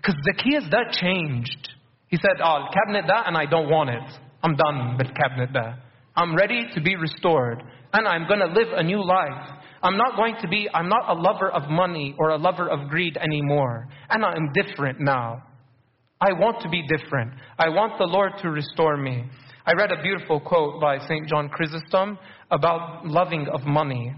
Because 0.00 0.16
Zacchaeus, 0.24 0.64
that 0.70 0.92
changed. 0.92 1.68
He 2.08 2.16
said, 2.16 2.40
oh, 2.42 2.66
cabinet 2.72 3.04
that 3.08 3.26
and 3.26 3.36
I 3.36 3.46
don't 3.46 3.68
want 3.68 3.90
it. 3.90 4.02
I'm 4.42 4.56
done 4.56 4.96
with 4.96 5.08
cabinet 5.14 5.50
that. 5.52 5.78
I'm 6.16 6.34
ready 6.34 6.66
to 6.74 6.80
be 6.80 6.96
restored. 6.96 7.62
And 7.92 8.08
I'm 8.08 8.26
going 8.26 8.40
to 8.40 8.46
live 8.46 8.68
a 8.74 8.82
new 8.82 9.04
life. 9.04 9.50
I'm 9.82 9.96
not 9.96 10.16
going 10.16 10.36
to 10.40 10.48
be, 10.48 10.68
I'm 10.72 10.88
not 10.88 11.08
a 11.08 11.14
lover 11.14 11.50
of 11.50 11.68
money 11.68 12.14
or 12.18 12.30
a 12.30 12.36
lover 12.36 12.68
of 12.68 12.88
greed 12.88 13.16
anymore. 13.16 13.88
And 14.08 14.24
I'm 14.24 14.52
different 14.52 15.00
now. 15.00 15.42
I 16.20 16.32
want 16.32 16.60
to 16.62 16.68
be 16.68 16.86
different. 16.86 17.32
I 17.58 17.68
want 17.70 17.98
the 17.98 18.04
Lord 18.04 18.32
to 18.42 18.50
restore 18.50 18.96
me. 18.96 19.24
I 19.64 19.72
read 19.72 19.90
a 19.92 20.02
beautiful 20.02 20.40
quote 20.40 20.80
by 20.80 20.98
St. 20.98 21.28
John 21.28 21.48
Chrysostom 21.48 22.18
about 22.50 23.06
loving 23.06 23.46
of 23.52 23.64
money. 23.64 24.14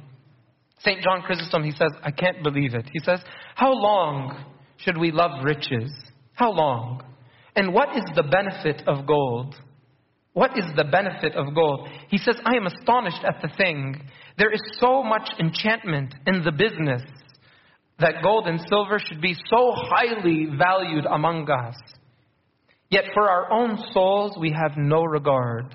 St. 0.81 1.01
John 1.01 1.23
Chrysostom, 1.23 1.63
he 1.63 1.71
says, 1.71 1.91
I 2.03 2.11
can't 2.11 2.43
believe 2.43 2.75
it. 2.75 2.87
He 2.93 2.99
says, 3.01 3.21
How 3.55 3.73
long 3.73 4.45
should 4.85 4.99
we 4.99 5.13
love 5.13 5.45
riches? 5.45 5.93
How 6.35 6.51
long? 6.51 7.03
And 7.55 7.73
what 7.73 7.97
is 7.97 8.05
the 8.15 8.23
benefit 8.23 8.83
of 8.87 9.07
gold? 9.07 9.55
What 10.33 10.57
is 10.57 10.65
the 10.77 10.85
benefit 10.85 11.35
of 11.37 11.55
gold? 11.55 11.89
He 12.09 12.19
says, 12.19 12.37
I 12.45 12.57
am 12.57 12.67
astonished 12.67 13.23
at 13.25 13.43
the 13.43 13.51
thing. 13.57 14.09
There 14.39 14.51
is 14.51 14.63
so 14.79 15.03
much 15.03 15.29
enchantment 15.39 16.15
in 16.27 16.43
the 16.43 16.53
business 16.53 17.03
that 17.99 18.23
gold 18.23 18.47
and 18.47 18.61
silver 18.69 18.99
should 18.99 19.21
be 19.21 19.35
so 19.51 19.73
highly 19.75 20.47
valued 20.57 21.05
among 21.07 21.49
us. 21.51 21.77
Yet 22.89 23.05
for 23.15 23.29
our 23.29 23.53
own 23.53 23.79
souls, 23.93 24.37
we 24.41 24.51
have 24.53 24.73
no 24.77 25.03
regard. 25.03 25.75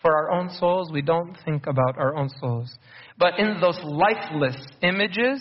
For 0.00 0.16
our 0.16 0.30
own 0.30 0.50
souls, 0.50 0.90
we 0.92 1.02
don't 1.02 1.36
think 1.44 1.66
about 1.66 1.98
our 1.98 2.16
own 2.16 2.28
souls. 2.40 2.76
But 3.18 3.38
in 3.38 3.60
those 3.60 3.78
lifeless 3.82 4.56
images, 4.82 5.40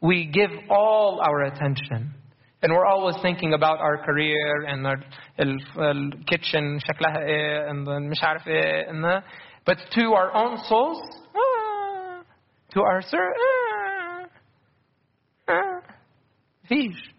we 0.00 0.26
give 0.26 0.50
all 0.70 1.20
our 1.20 1.42
attention. 1.42 2.14
And 2.63 2.73
we're 2.73 2.85
always 2.85 3.15
thinking 3.21 3.53
about 3.53 3.79
our 3.79 3.97
career 4.03 4.65
and 4.67 4.85
our 4.85 4.97
kitchen, 6.27 6.79
شكلها 6.79 7.19
ايه, 7.19 7.69
and 7.69 7.87
then 7.87 8.09
مش 8.09 8.23
عارف 8.23 8.47
ايه, 8.47 8.89
and 8.89 9.03
the, 9.03 9.23
but 9.65 9.77
to 9.91 10.13
our 10.13 10.33
own 10.33 10.57
souls, 10.57 11.01
ah, 11.35 12.21
to 12.71 12.81
our 12.81 13.01
sir, 13.01 13.33
ah, 13.39 14.25
ah, 15.47 15.81
فيش. 16.67 17.13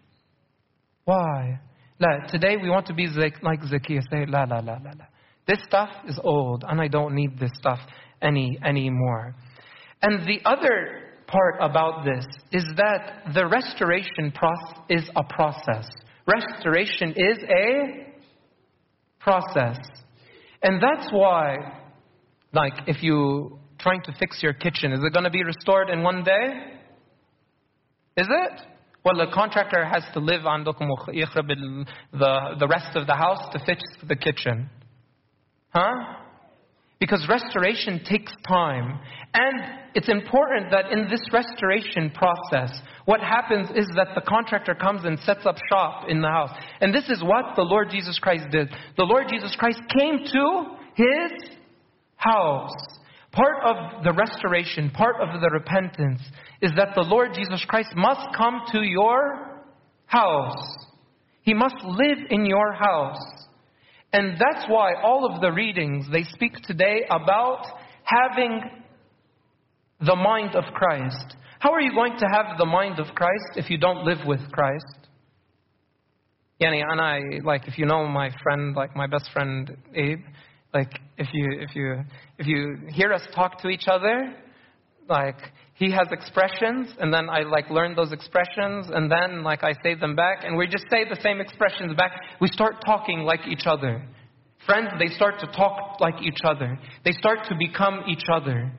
Why? 1.05 1.59
لا, 1.99 2.27
today 2.31 2.57
we 2.57 2.69
want 2.69 2.85
to 2.85 2.93
be 2.93 3.07
like 3.07 3.63
Zacchaeus. 3.63 4.05
Say, 4.11 4.25
la, 4.27 4.43
la, 4.43 4.57
la, 4.59 4.73
la, 4.73 4.91
la. 4.99 5.05
This 5.47 5.59
stuff 5.63 5.89
is 6.07 6.19
old, 6.23 6.63
and 6.67 6.79
I 6.79 6.87
don't 6.87 7.15
need 7.15 7.39
this 7.39 7.51
stuff 7.55 7.79
any 8.21 8.59
anymore. 8.63 9.35
And 10.03 10.25
the 10.27 10.39
other 10.45 11.04
part 11.26 11.56
about 11.60 12.04
this 12.04 12.24
is 12.52 12.64
that 12.76 13.32
the 13.34 13.46
restoration 13.46 14.32
process 14.32 14.78
is 14.88 15.08
a 15.16 15.24
process. 15.24 15.88
Restoration 16.26 17.14
is 17.16 17.38
a 17.48 18.12
process. 19.20 19.78
And 20.62 20.82
that's 20.82 21.10
why, 21.12 21.80
like, 22.52 22.72
if 22.86 23.02
you're 23.02 23.50
trying 23.78 24.02
to 24.02 24.14
fix 24.18 24.42
your 24.42 24.52
kitchen, 24.52 24.92
is 24.92 25.00
it 25.02 25.12
going 25.12 25.24
to 25.24 25.30
be 25.30 25.44
restored 25.44 25.90
in 25.90 26.02
one 26.02 26.24
day? 26.24 26.76
Is 28.16 28.26
it? 28.28 28.60
Well, 29.04 29.16
the 29.16 29.32
contractor 29.32 29.84
has 29.84 30.02
to 30.14 30.20
live 30.20 30.46
on 30.46 30.64
the, 30.64 32.56
the 32.58 32.66
rest 32.66 32.96
of 32.96 33.06
the 33.06 33.14
house 33.14 33.38
to 33.52 33.60
fix 33.64 33.82
the 34.08 34.16
kitchen. 34.16 34.68
Huh? 35.68 35.92
Because 36.98 37.26
restoration 37.28 38.00
takes 38.08 38.32
time. 38.48 38.98
And 39.34 39.60
it's 39.94 40.08
important 40.08 40.70
that 40.70 40.90
in 40.90 41.08
this 41.10 41.20
restoration 41.30 42.10
process, 42.10 42.80
what 43.04 43.20
happens 43.20 43.68
is 43.76 43.86
that 43.96 44.08
the 44.14 44.22
contractor 44.22 44.74
comes 44.74 45.04
and 45.04 45.18
sets 45.20 45.44
up 45.44 45.56
shop 45.68 46.06
in 46.08 46.22
the 46.22 46.28
house. 46.28 46.50
And 46.80 46.94
this 46.94 47.08
is 47.10 47.22
what 47.22 47.54
the 47.54 47.62
Lord 47.62 47.90
Jesus 47.90 48.18
Christ 48.18 48.46
did. 48.50 48.68
The 48.96 49.04
Lord 49.04 49.26
Jesus 49.28 49.54
Christ 49.58 49.80
came 49.98 50.20
to 50.32 50.76
his 50.94 51.50
house. 52.16 52.72
Part 53.32 53.62
of 53.64 54.02
the 54.02 54.14
restoration, 54.14 54.90
part 54.90 55.16
of 55.20 55.40
the 55.40 55.50
repentance, 55.50 56.22
is 56.62 56.72
that 56.76 56.94
the 56.94 57.02
Lord 57.02 57.34
Jesus 57.34 57.62
Christ 57.68 57.90
must 57.94 58.34
come 58.34 58.62
to 58.72 58.80
your 58.82 59.62
house. 60.06 60.86
He 61.42 61.52
must 61.52 61.76
live 61.84 62.18
in 62.30 62.46
your 62.46 62.72
house. 62.72 63.45
And 64.16 64.40
that's 64.40 64.64
why 64.66 64.94
all 64.94 65.30
of 65.30 65.42
the 65.42 65.52
readings, 65.52 66.06
they 66.10 66.22
speak 66.22 66.54
today 66.62 67.02
about 67.10 67.66
having 68.02 68.62
the 70.00 70.16
mind 70.16 70.54
of 70.54 70.64
Christ. 70.72 71.36
How 71.58 71.72
are 71.72 71.82
you 71.82 71.92
going 71.92 72.16
to 72.20 72.26
have 72.32 72.56
the 72.56 72.64
mind 72.64 72.98
of 72.98 73.14
Christ 73.14 73.56
if 73.56 73.68
you 73.68 73.76
don't 73.76 74.06
live 74.06 74.26
with 74.26 74.40
Christ? 74.52 74.96
Yani, 76.62 76.82
and 76.82 76.98
I, 76.98 77.20
like, 77.44 77.68
if 77.68 77.76
you 77.76 77.84
know 77.84 78.06
my 78.06 78.30
friend, 78.42 78.74
like 78.74 78.96
my 78.96 79.06
best 79.06 79.28
friend 79.34 79.76
Abe, 79.94 80.20
like, 80.72 80.98
if 81.18 81.28
you, 81.34 81.48
if 81.60 81.76
you, 81.76 82.00
if 82.38 82.46
you 82.46 82.78
hear 82.88 83.12
us 83.12 83.20
talk 83.34 83.60
to 83.60 83.68
each 83.68 83.84
other, 83.86 84.34
like, 85.08 85.38
he 85.74 85.90
has 85.90 86.08
expressions, 86.10 86.88
and 86.98 87.12
then 87.12 87.28
I 87.28 87.40
like 87.40 87.68
learn 87.68 87.94
those 87.94 88.12
expressions, 88.12 88.86
and 88.92 89.10
then 89.10 89.42
like 89.42 89.62
I 89.62 89.72
say 89.82 89.94
them 89.94 90.16
back, 90.16 90.44
and 90.44 90.56
we 90.56 90.66
just 90.66 90.84
say 90.90 91.04
the 91.08 91.20
same 91.22 91.40
expressions 91.40 91.94
back. 91.94 92.12
We 92.40 92.48
start 92.48 92.76
talking 92.84 93.20
like 93.20 93.40
each 93.46 93.66
other. 93.66 94.02
Friends, 94.64 94.88
they 94.98 95.14
start 95.14 95.38
to 95.40 95.46
talk 95.48 96.00
like 96.00 96.22
each 96.22 96.40
other. 96.44 96.78
They 97.04 97.12
start 97.12 97.40
to 97.50 97.54
become 97.58 98.04
each 98.08 98.24
other. 98.32 98.72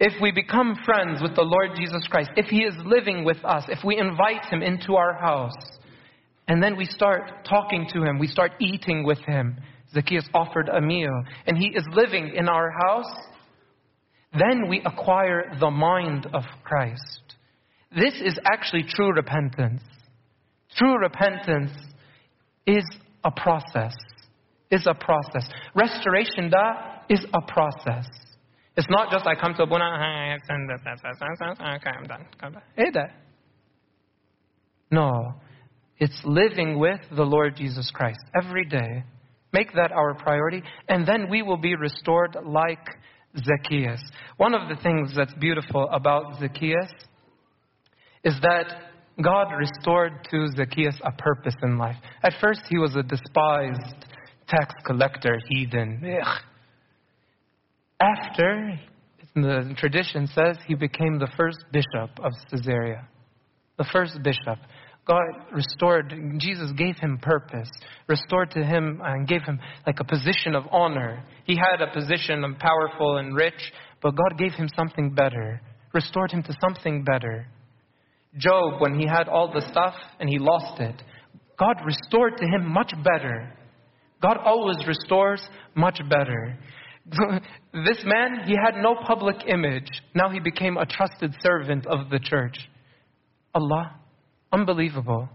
If 0.00 0.12
we 0.22 0.30
become 0.30 0.76
friends 0.84 1.20
with 1.20 1.34
the 1.34 1.42
Lord 1.42 1.70
Jesus 1.76 2.06
Christ, 2.08 2.30
if 2.36 2.46
He 2.46 2.58
is 2.58 2.74
living 2.84 3.24
with 3.24 3.44
us, 3.44 3.64
if 3.68 3.84
we 3.84 3.98
invite 3.98 4.44
Him 4.44 4.62
into 4.62 4.94
our 4.94 5.14
house, 5.14 5.56
and 6.46 6.62
then 6.62 6.76
we 6.76 6.84
start 6.84 7.44
talking 7.44 7.88
to 7.92 8.04
Him, 8.04 8.20
we 8.20 8.28
start 8.28 8.52
eating 8.60 9.02
with 9.04 9.18
Him. 9.18 9.56
Zacchaeus 9.92 10.28
offered 10.34 10.68
a 10.68 10.80
meal, 10.80 11.22
and 11.46 11.56
He 11.56 11.68
is 11.68 11.84
living 11.92 12.34
in 12.34 12.48
our 12.48 12.70
house 12.70 13.12
then 14.32 14.68
we 14.68 14.82
acquire 14.84 15.56
the 15.58 15.70
mind 15.70 16.26
of 16.34 16.42
Christ. 16.64 17.36
This 17.94 18.14
is 18.22 18.38
actually 18.44 18.84
true 18.88 19.12
repentance. 19.14 19.80
True 20.76 20.98
repentance 20.98 21.70
is 22.66 22.84
a 23.24 23.30
process. 23.30 23.94
Is 24.70 24.86
a 24.86 24.92
process. 24.92 25.48
Restoration 25.74 26.50
da 26.50 27.00
is 27.08 27.24
a 27.32 27.40
process. 27.40 28.06
It's 28.76 28.86
not 28.90 29.10
just 29.10 29.26
I 29.26 29.34
come 29.34 29.54
to 29.54 29.62
a 29.62 29.66
Buna, 29.66 30.36
okay, 31.76 31.90
I'm 31.90 32.04
done. 32.04 32.26
No. 34.90 35.34
It's 35.98 36.20
living 36.24 36.78
with 36.78 37.00
the 37.10 37.24
Lord 37.24 37.56
Jesus 37.56 37.90
Christ 37.92 38.20
every 38.40 38.66
day. 38.66 39.04
Make 39.52 39.72
that 39.74 39.92
our 39.92 40.14
priority, 40.14 40.62
and 40.88 41.06
then 41.06 41.28
we 41.30 41.42
will 41.42 41.56
be 41.56 41.74
restored 41.74 42.36
like 42.44 42.86
Zacchaeus. 43.36 44.00
One 44.36 44.54
of 44.54 44.68
the 44.68 44.82
things 44.82 45.12
that's 45.16 45.32
beautiful 45.34 45.88
about 45.90 46.38
Zacchaeus 46.38 46.90
is 48.24 48.34
that 48.42 48.66
God 49.22 49.48
restored 49.52 50.26
to 50.30 50.48
Zacchaeus 50.56 51.00
a 51.02 51.12
purpose 51.12 51.54
in 51.62 51.78
life. 51.78 51.96
At 52.22 52.34
first, 52.40 52.62
he 52.68 52.78
was 52.78 52.94
a 52.94 53.02
despised 53.02 54.06
tax 54.48 54.74
collector, 54.86 55.38
heathen. 55.48 56.02
Ugh. 56.22 56.40
After, 58.00 58.78
the 59.34 59.74
tradition 59.76 60.28
says, 60.28 60.56
he 60.66 60.74
became 60.74 61.18
the 61.18 61.28
first 61.36 61.58
bishop 61.72 62.10
of 62.22 62.32
Caesarea. 62.50 63.08
The 63.76 63.86
first 63.92 64.22
bishop. 64.22 64.58
God 65.08 65.24
restored, 65.52 66.14
Jesus 66.36 66.70
gave 66.72 66.98
him 66.98 67.18
purpose, 67.22 67.70
restored 68.08 68.50
to 68.50 68.62
him 68.62 69.00
and 69.02 69.26
gave 69.26 69.42
him 69.42 69.58
like 69.86 70.00
a 70.00 70.04
position 70.04 70.54
of 70.54 70.64
honor. 70.70 71.24
He 71.44 71.56
had 71.56 71.80
a 71.80 71.90
position 71.90 72.44
of 72.44 72.58
powerful 72.58 73.16
and 73.16 73.34
rich, 73.34 73.72
but 74.02 74.10
God 74.10 74.38
gave 74.38 74.52
him 74.52 74.68
something 74.76 75.14
better, 75.14 75.62
restored 75.94 76.30
him 76.30 76.42
to 76.42 76.54
something 76.60 77.04
better. 77.04 77.46
Job, 78.36 78.82
when 78.82 79.00
he 79.00 79.06
had 79.06 79.28
all 79.28 79.50
the 79.50 79.66
stuff 79.70 79.94
and 80.20 80.28
he 80.28 80.38
lost 80.38 80.78
it, 80.78 81.02
God 81.58 81.76
restored 81.86 82.36
to 82.36 82.44
him 82.44 82.70
much 82.70 82.92
better. 83.02 83.50
God 84.20 84.36
always 84.44 84.76
restores 84.86 85.40
much 85.74 86.00
better. 86.10 86.58
this 87.72 88.04
man, 88.04 88.42
he 88.46 88.54
had 88.62 88.82
no 88.82 88.94
public 89.06 89.36
image. 89.46 89.88
Now 90.14 90.28
he 90.28 90.38
became 90.38 90.76
a 90.76 90.84
trusted 90.84 91.34
servant 91.42 91.86
of 91.86 92.10
the 92.10 92.18
church. 92.18 92.58
Allah 93.54 93.98
Unbelievable. 94.52 95.28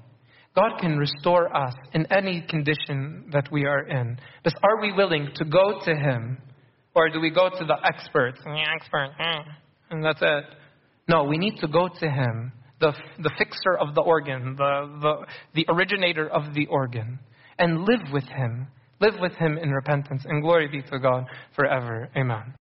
God 0.56 0.78
can 0.80 0.98
restore 0.98 1.56
us 1.56 1.74
in 1.94 2.06
any 2.12 2.46
condition 2.48 3.30
that 3.32 3.52
we 3.52 3.66
are 3.66 3.88
in. 3.88 4.20
But 4.44 4.54
are 4.64 4.82
we 4.82 4.94
willing 4.94 5.30
to 5.36 5.46
go 5.46 5.80
to 5.84 5.96
Him? 5.96 6.38
Or 6.96 7.10
do 7.10 7.20
we 7.20 7.32
go 7.32 7.50
to 7.50 7.66
the 7.66 7.76
experts? 7.84 8.40
The 8.44 8.66
expert, 8.76 9.10
mm, 9.20 9.44
and 9.90 10.06
that's 10.06 10.22
it. 10.22 10.44
No, 11.10 11.24
we 11.24 11.38
need 11.38 11.58
to 11.62 11.68
go 11.68 11.88
to 11.88 12.10
Him, 12.10 12.52
the, 12.80 12.94
the 13.18 13.32
fixer 13.38 13.78
of 13.80 13.96
the 13.96 14.02
organ, 14.02 14.56
the, 14.56 15.00
the, 15.02 15.26
the 15.56 15.66
originator 15.70 16.30
of 16.30 16.54
the 16.54 16.68
organ, 16.68 17.20
and 17.58 17.82
live 17.82 18.12
with 18.12 18.26
Him. 18.26 18.68
Live 19.02 19.16
with 19.20 19.34
Him 19.34 19.58
in 19.58 19.72
repentance. 19.72 20.24
And 20.26 20.44
glory 20.44 20.68
be 20.68 20.84
to 20.84 21.00
God 21.00 21.26
forever. 21.56 22.10
Amen. 22.16 22.54